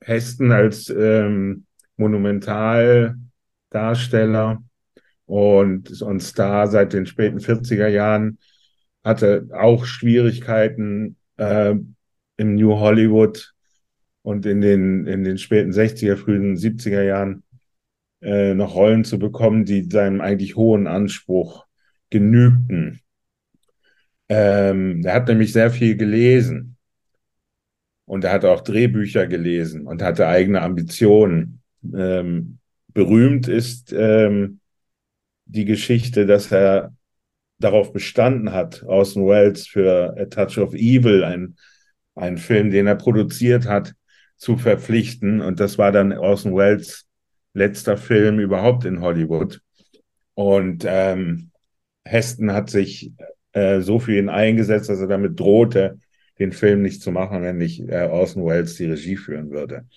[0.02, 1.68] Heston als ähm,
[1.98, 4.64] Monumentaldarsteller
[5.28, 8.40] und, und Star seit den späten 40er Jahren
[9.04, 11.76] hatte auch Schwierigkeiten äh,
[12.38, 13.54] im New Hollywood
[14.24, 17.44] und in den, in den späten 60er, frühen 70er Jahren
[18.22, 21.66] äh, noch Rollen zu bekommen, die seinem eigentlich hohen Anspruch
[22.10, 23.02] genügten.
[24.30, 26.78] Ähm, er hat nämlich sehr viel gelesen
[28.06, 31.62] und er hat auch Drehbücher gelesen und hatte eigene Ambitionen.
[31.94, 32.60] Ähm,
[32.94, 34.60] berühmt ist ähm,
[35.48, 36.94] die Geschichte, dass er
[37.60, 41.56] darauf bestanden hat, Orson Welles für A Touch of Evil, ein,
[42.16, 43.94] ein Film, den er produziert hat,
[44.36, 45.42] zu verpflichten.
[45.42, 47.06] Und das war dann Orson Welles
[47.54, 49.62] letzter Film überhaupt in Hollywood.
[50.36, 51.52] Und ähm,
[52.06, 53.12] Heston hat sich
[53.54, 55.98] äh, so für ihn eingesetzt, dass er damit drohte,
[56.38, 59.88] den Film nicht zu machen, wenn nicht äh, Orson Welles die Regie führen würde.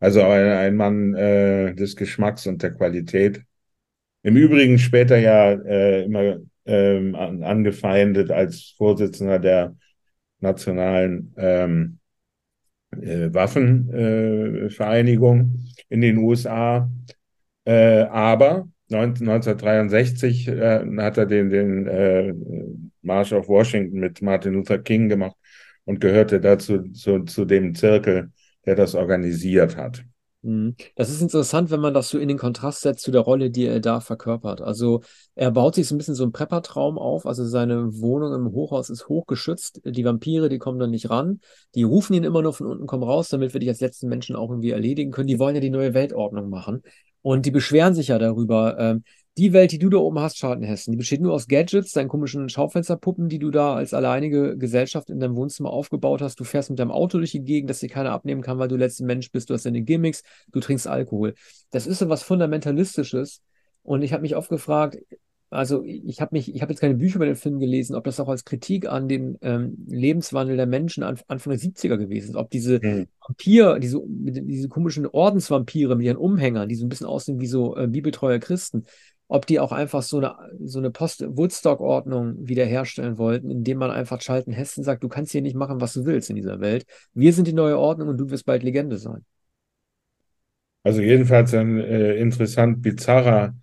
[0.00, 3.42] Also ein, ein Mann äh, des Geschmacks und der Qualität.
[4.22, 9.76] Im Übrigen später ja äh, immer ähm, angefeindet als Vorsitzender der
[10.40, 11.98] nationalen ähm,
[13.00, 15.44] äh, Waffenvereinigung äh,
[15.94, 16.90] in den USA.
[17.64, 22.34] Äh, aber 1963 äh, hat er den, den äh,
[23.02, 25.36] March auf Washington mit Martin Luther King gemacht
[25.84, 28.30] und gehörte dazu zu, zu dem Zirkel,
[28.66, 30.04] der das organisiert hat.
[30.42, 30.74] Mhm.
[30.96, 33.66] Das ist interessant, wenn man das so in den Kontrast setzt zu der Rolle, die
[33.66, 34.60] er da verkörpert.
[34.60, 35.02] Also
[35.36, 37.26] er baut sich so ein bisschen so einen Preppertraum auf.
[37.26, 39.82] Also seine Wohnung im Hochhaus ist hochgeschützt.
[39.84, 41.40] Die Vampire, die kommen da nicht ran.
[41.76, 44.34] Die rufen ihn immer nur von unten, komm raus, damit wir dich als letzten Menschen
[44.34, 45.28] auch irgendwie erledigen können.
[45.28, 46.82] Die wollen ja die neue Weltordnung machen.
[47.22, 48.76] Und die beschweren sich ja darüber.
[48.78, 49.04] Ähm,
[49.38, 52.48] die Welt, die du da oben hast, Schartenhessen, die besteht nur aus Gadgets, deinen komischen
[52.50, 56.38] Schaufensterpuppen, die du da als alleinige Gesellschaft in deinem Wohnzimmer aufgebaut hast.
[56.38, 58.76] Du fährst mit deinem Auto durch die Gegend, das dir keiner abnehmen kann, weil du
[58.76, 59.48] letzter Mensch bist.
[59.48, 60.22] Du hast deine Gimmicks,
[60.52, 61.34] du trinkst Alkohol.
[61.70, 63.40] Das ist so was Fundamentalistisches.
[63.82, 64.98] Und ich habe mich oft gefragt,
[65.52, 68.18] also ich habe mich, ich habe jetzt keine Bücher über den Film gelesen, ob das
[68.20, 72.36] auch als Kritik an den ähm, Lebenswandel der Menschen an, Anfang der 70er gewesen ist,
[72.36, 73.06] ob diese mhm.
[73.26, 77.76] Vampir, diese, diese komischen Ordensvampire mit ihren Umhängern, die so ein bisschen aussehen wie so
[77.76, 78.84] äh, bibeltreue Christen,
[79.32, 84.52] ob die auch einfach so eine, so eine Post-Woodstock-Ordnung wiederherstellen wollten, indem man einfach Charlton
[84.52, 86.84] Heston sagt, du kannst hier nicht machen, was du willst in dieser Welt.
[87.14, 89.24] Wir sind die neue Ordnung und du wirst bald Legende sein.
[90.82, 93.54] Also jedenfalls ein äh, interessant bizarrer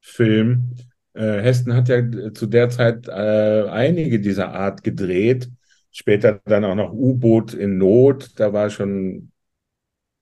[0.00, 0.76] Film.
[1.12, 2.02] Äh, Heston hat ja
[2.32, 5.50] zu der Zeit äh, einige dieser Art gedreht.
[5.90, 8.38] Später dann auch noch U-Boot in Not.
[8.38, 9.32] Da war schon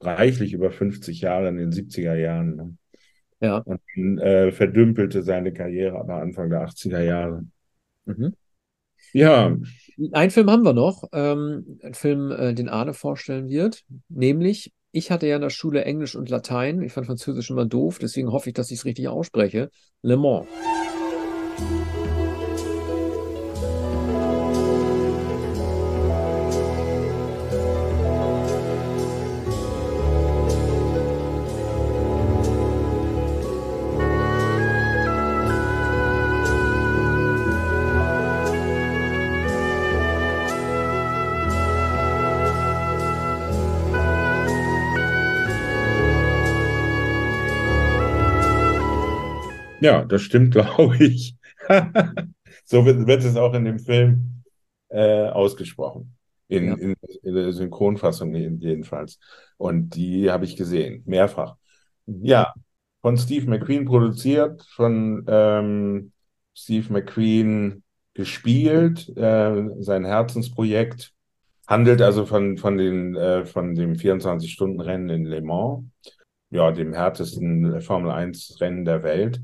[0.00, 2.57] reichlich über 50 Jahre in den 70er Jahren.
[2.57, 2.76] Ne?
[3.41, 3.59] Ja.
[3.59, 7.45] Und äh, verdümpelte seine Karriere aber Anfang der 80er Jahre.
[8.07, 8.35] Mhm.
[9.12, 9.57] Ja.
[10.12, 15.11] Einen Film haben wir noch, ähm, ein Film, äh, den Arne vorstellen wird, nämlich ich
[15.11, 16.80] hatte ja in der Schule Englisch und Latein.
[16.82, 19.70] Ich fand Französisch immer doof, deswegen hoffe ich, dass ich es richtig ausspreche.
[20.03, 20.47] Le Mans.
[49.85, 51.37] Ja, das stimmt, glaube ich.
[52.64, 54.43] so wird, wird, es auch in dem Film
[54.89, 56.16] äh, ausgesprochen.
[56.49, 56.74] In, ja.
[56.74, 59.18] in, in, der Synchronfassung jedenfalls.
[59.59, 61.57] Und die habe ich gesehen, mehrfach.
[62.07, 62.55] Ja,
[63.03, 66.12] von Steve McQueen produziert, von ähm,
[66.55, 67.82] Steve McQueen
[68.14, 71.12] gespielt, äh, sein Herzensprojekt.
[71.66, 75.85] Handelt also von, von, den, äh, von dem 24-Stunden-Rennen in Le Mans,
[76.51, 79.43] ja, dem härtesten Formel-1-Rennen der Welt.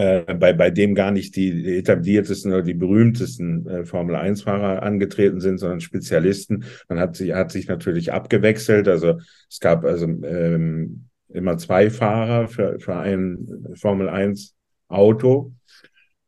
[0.00, 5.58] Äh, bei, bei dem gar nicht die etabliertesten oder die berühmtesten äh, Formel-1-Fahrer angetreten sind,
[5.58, 6.64] sondern Spezialisten.
[6.88, 8.88] Man hat sich, hat sich natürlich abgewechselt.
[8.88, 9.18] Also
[9.50, 15.52] es gab also ähm, immer zwei Fahrer für, für ein Formel-1-Auto.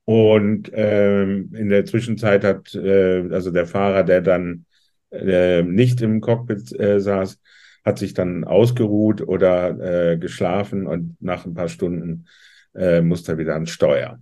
[0.04, 4.66] Und ähm, in der Zwischenzeit hat äh, also der Fahrer, der dann
[5.10, 7.38] äh, nicht im Cockpit äh, saß,
[7.84, 12.26] hat sich dann ausgeruht oder äh, geschlafen und nach ein paar Stunden
[12.74, 14.20] äh, musste er wieder ans Steuer.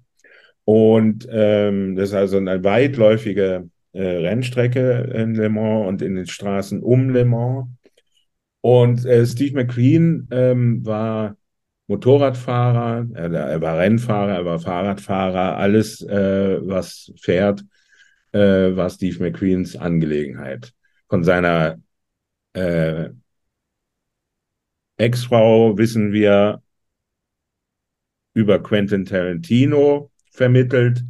[0.65, 6.27] Und ähm, das ist also eine weitläufige äh, Rennstrecke in Le Mans und in den
[6.27, 7.69] Straßen um Le Mans.
[8.61, 11.37] Und äh, Steve McQueen ähm, war
[11.87, 17.65] Motorradfahrer, er, er, war Rennfahrer, er war Fahrradfahrer, alles, äh, was fährt,
[18.33, 18.39] äh,
[18.77, 20.73] war Steve McQueens Angelegenheit.
[21.09, 21.81] Von seiner
[22.53, 23.11] äh,
[24.99, 26.63] Ex-Frau wissen wir
[28.35, 31.05] über Quentin Tarantino vermittelt,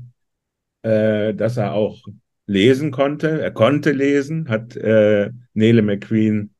[0.83, 2.03] äh, dass er auch
[2.47, 3.41] lesen konnte.
[3.41, 6.55] Er konnte lesen, hat äh, Nele McQueen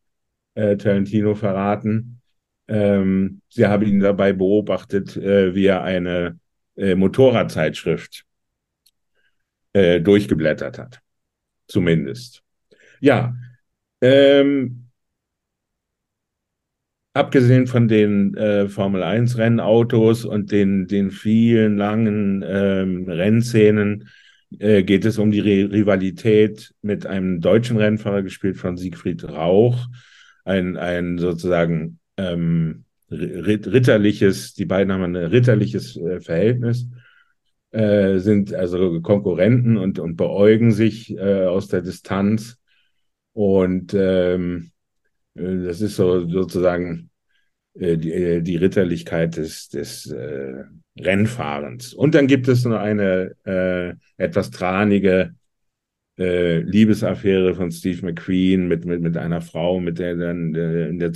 [0.55, 2.21] äh, Tarantino verraten.
[2.69, 6.39] Ähm, sie haben ihn dabei beobachtet, äh, wie er eine
[6.77, 8.25] äh, Motorradzeitschrift
[9.73, 11.01] äh, durchgeblättert hat.
[11.67, 12.43] Zumindest.
[13.01, 13.35] Ja,
[14.01, 14.90] ähm,
[17.13, 24.09] abgesehen von den äh, Formel 1 Rennautos und den, den vielen langen ähm, Rennszenen
[24.59, 29.87] äh, geht es um die Rivalität mit einem deutschen Rennfahrer, gespielt von Siegfried Rauch,
[30.45, 36.89] ein, ein sozusagen ähm, ritterliches, die beiden haben ein ritterliches äh, Verhältnis,
[37.73, 42.57] äh, sind also Konkurrenten und, und beäugen sich äh, aus der Distanz.
[43.33, 44.70] Und ähm, äh,
[45.41, 47.11] das ist so sozusagen
[47.75, 50.65] äh, die, äh, die Ritterlichkeit des, des äh,
[50.99, 51.95] Rennfahrens.
[51.95, 55.35] Und dann gibt es noch eine äh, etwas tranige
[56.19, 61.13] äh, Liebesaffäre von Steve McQueen mit, mit, mit einer Frau, mit der dann äh, der,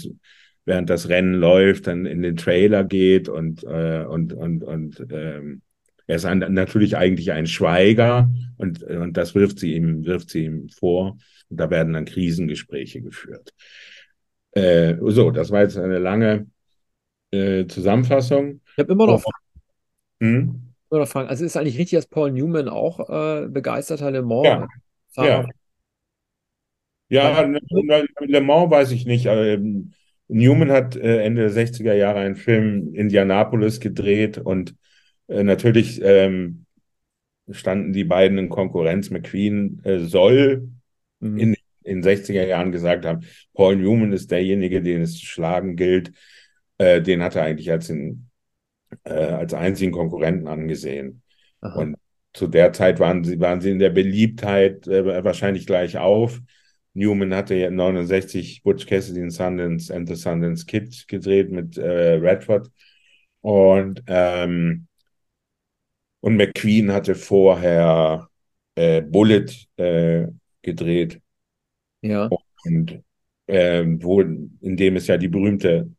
[0.64, 5.61] während das Rennen läuft, dann in den Trailer geht und, äh, und, und, und ähm,
[6.07, 10.45] er ist ein, natürlich eigentlich ein Schweiger und, und das wirft sie ihm, wirft sie
[10.45, 11.18] ihm vor.
[11.49, 13.55] Und da werden dann Krisengespräche geführt.
[14.55, 16.46] Äh, so, das war jetzt eine lange
[17.32, 18.61] äh, Zusammenfassung.
[18.76, 19.30] Ich habe immer noch Oh.
[20.20, 20.74] Hm?
[20.90, 21.28] immer noch Fragen.
[21.28, 24.66] Also ist eigentlich richtig, dass Paul Newman auch äh, begeisterter Le Ja,
[25.14, 25.55] Mans-Fahrer ja.
[27.09, 27.61] Ja, ne-
[28.20, 29.26] Le Mans weiß ich nicht.
[29.26, 29.92] Ähm,
[30.28, 34.74] Newman hat äh, Ende der 60er Jahre einen Film Indianapolis gedreht und
[35.28, 36.66] äh, natürlich ähm,
[37.50, 39.11] standen die beiden in Konkurrenz.
[39.11, 40.70] McQueen äh, soll
[41.20, 41.55] Mhm.
[41.85, 46.12] In in 60er Jahren gesagt haben, Paul Newman ist derjenige, den es zu schlagen gilt.
[46.78, 48.30] Äh, den hat er eigentlich als, den,
[49.05, 51.22] äh, als einzigen Konkurrenten angesehen.
[51.61, 51.80] Aha.
[51.80, 51.97] Und
[52.32, 56.41] zu der Zeit waren sie, waren sie in der Beliebtheit äh, wahrscheinlich gleich auf.
[56.95, 62.14] Newman hatte ja 69 Butch Cassidy and Sundance and the Sundance Kid gedreht mit äh,
[62.20, 62.70] Radford.
[63.41, 64.87] Und, ähm,
[66.20, 68.28] und McQueen hatte vorher
[68.74, 70.26] äh, Bullet äh,
[70.62, 71.20] gedreht.
[72.05, 72.28] Ja.
[72.64, 73.02] Und
[73.48, 75.90] ähm, wo, in dem es ja die berühmte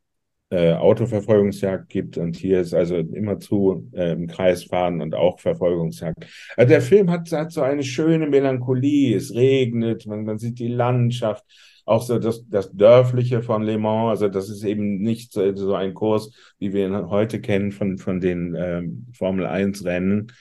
[0.51, 6.27] äh, Autoverfolgungsjagd gibt und hier ist also immerzu äh, im Kreis fahren und auch Verfolgungsjagd.
[6.55, 9.15] Also der Film hat, hat so eine schöne Melancholie.
[9.15, 11.43] Es regnet, man, man sieht die Landschaft,
[11.85, 14.09] auch so das, das Dörfliche von Le Mans.
[14.09, 17.97] Also das ist eben nicht so, so ein Kurs, wie wir ihn heute kennen von,
[17.97, 20.31] von den ähm, Formel 1 Rennen,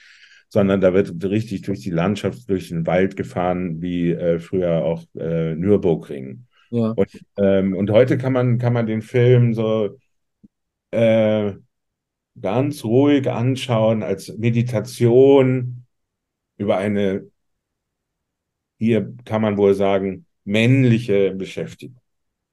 [0.55, 5.03] sondern da wird richtig durch die Landschaft, durch den Wald gefahren, wie äh, früher auch
[5.19, 6.45] äh, Nürburgring.
[6.69, 6.91] Ja.
[6.91, 9.97] Und, ähm, und heute kann man, kann man den Film so
[10.91, 11.51] äh,
[12.39, 15.83] ganz ruhig anschauen als Meditation
[16.55, 17.29] über eine,
[18.79, 21.99] hier kann man wohl sagen, männliche Beschäftigung.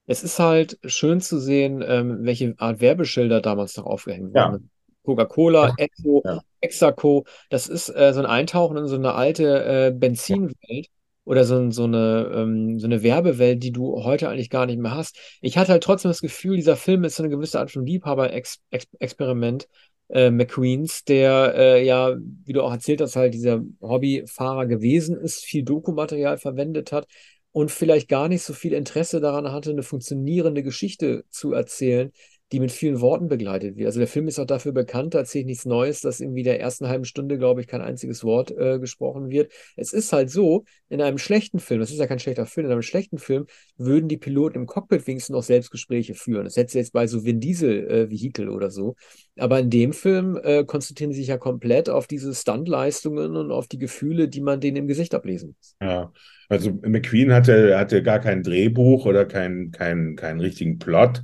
[0.07, 4.51] Es ist halt schön zu sehen, ähm, welche Art Werbeschilder damals noch aufgehängt Ja.
[4.51, 4.71] wurden.
[5.05, 6.43] Coca-Cola, Esso, Ja.
[6.63, 10.87] Exacco, das ist äh, so ein Eintauchen in so eine alte äh, Benzinwelt
[11.25, 14.95] oder so, so eine, ähm, so eine Werbewelt, die du heute eigentlich gar nicht mehr
[14.95, 15.19] hast.
[15.41, 19.69] Ich hatte halt trotzdem das Gefühl, dieser Film ist so eine gewisse Art von Liebhaber-Experiment
[20.09, 25.45] äh, McQueens, der äh, ja, wie du auch erzählt hast, halt dieser Hobbyfahrer gewesen ist,
[25.45, 27.07] viel Dokumaterial verwendet hat
[27.51, 32.13] und vielleicht gar nicht so viel Interesse daran hatte, eine funktionierende Geschichte zu erzählen,
[32.53, 33.87] die mit vielen Worten begleitet wird.
[33.87, 36.61] Also der Film ist auch dafür bekannt, da erzähle ich nichts Neues, dass irgendwie der
[36.61, 39.51] ersten halben Stunde, glaube ich, kein einziges Wort äh, gesprochen wird.
[39.75, 42.73] Es ist halt so, in einem schlechten Film, das ist ja kein schlechter Film, in
[42.73, 43.47] einem schlechten Film
[43.79, 46.45] würden die Piloten im Cockpit wenigstens noch selbst Gespräche führen.
[46.45, 48.97] Das hättest jetzt bei so Vin Diesel-Vehikel oder so.
[49.39, 53.67] Aber in dem Film äh, konzentrieren sie sich ja komplett auf diese Stuntleistungen und auf
[53.67, 55.77] die Gefühle, die man denen im Gesicht ablesen muss.
[55.81, 56.13] Ja,
[56.51, 61.23] also McQueen hatte, hatte gar kein Drehbuch oder keinen kein, keinen richtigen Plot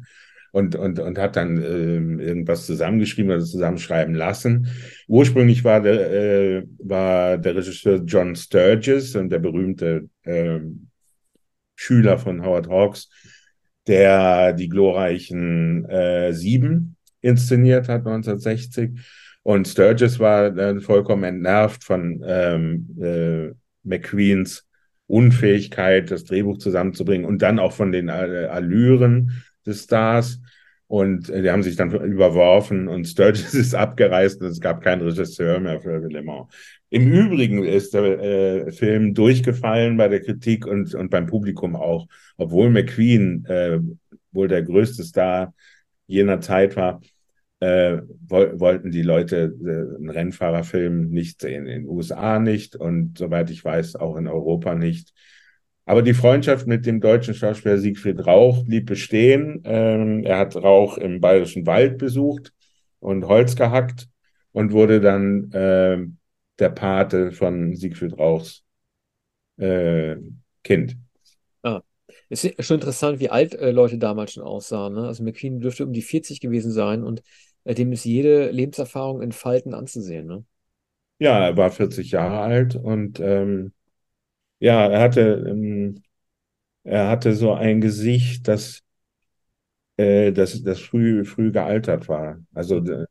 [0.52, 4.68] und, und, und hat dann äh, irgendwas zusammengeschrieben oder zusammenschreiben lassen.
[5.06, 10.60] Ursprünglich war der, äh, war der Regisseur John Sturges und der berühmte äh,
[11.76, 13.08] Schüler von Howard Hawks,
[13.86, 19.00] der die glorreichen äh, Sieben inszeniert hat 1960.
[19.42, 24.68] Und Sturges war äh, vollkommen entnervt von ähm, äh, McQueens
[25.06, 30.40] Unfähigkeit, das Drehbuch zusammenzubringen und dann auch von den äh, Allüren des Stars.
[30.88, 35.02] Und äh, die haben sich dann überworfen und Sturges ist abgereist und es gab keinen
[35.02, 36.48] Regisseur mehr für Le Mans.
[36.90, 42.06] Im Übrigen ist der äh, Film durchgefallen bei der Kritik und, und beim Publikum auch,
[42.38, 43.78] obwohl McQueen äh,
[44.32, 45.52] wohl der größte Star
[46.06, 47.02] jener Zeit war,
[47.60, 51.66] äh, woll wollten die Leute äh, einen Rennfahrerfilm nicht sehen.
[51.66, 55.12] In den USA nicht und soweit ich weiß auch in Europa nicht.
[55.88, 59.62] Aber die Freundschaft mit dem deutschen Schauspieler Siegfried Rauch blieb bestehen.
[59.64, 62.52] Ähm, er hat Rauch im Bayerischen Wald besucht
[63.00, 64.06] und Holz gehackt
[64.52, 65.96] und wurde dann äh,
[66.58, 68.64] der Pate von Siegfried Rauchs
[69.56, 70.16] äh,
[70.62, 70.98] Kind.
[71.62, 71.80] Ah.
[72.28, 74.92] Es ist schon interessant, wie alt äh, Leute damals schon aussahen.
[74.92, 75.06] Ne?
[75.06, 77.22] Also McQueen dürfte um die 40 gewesen sein und
[77.64, 80.26] äh, dem ist jede Lebenserfahrung in Falten anzusehen.
[80.26, 80.44] Ne?
[81.18, 83.72] Ja, er war 40 Jahre alt und ähm,
[84.60, 86.02] ja, er hatte, ähm,
[86.84, 88.82] er hatte so ein Gesicht, das,
[89.96, 92.40] äh, das, das früh, früh gealtert war.
[92.54, 93.06] Also äh,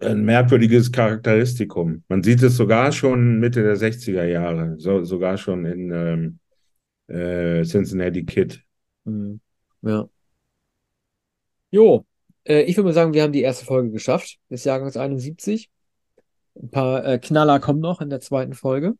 [0.00, 2.04] ein merkwürdiges Charakteristikum.
[2.08, 6.38] Man sieht es sogar schon Mitte der 60er Jahre, so, sogar schon in ähm,
[7.08, 8.62] äh, Cincinnati Kid.
[9.04, 9.40] Mhm.
[9.82, 10.08] Ja.
[11.70, 12.06] Jo,
[12.44, 15.68] äh, ich würde mal sagen, wir haben die erste Folge geschafft des Jahrgangs 71.
[16.60, 18.94] Ein paar äh, Knaller kommen noch in der zweiten Folge.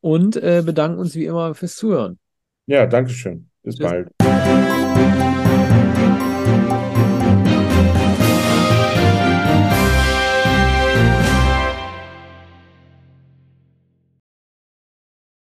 [0.00, 2.18] Und äh, bedanken uns wie immer fürs Zuhören.
[2.66, 3.50] Ja, Dankeschön.
[3.62, 3.90] Bis Tschüss.
[3.90, 5.47] bald.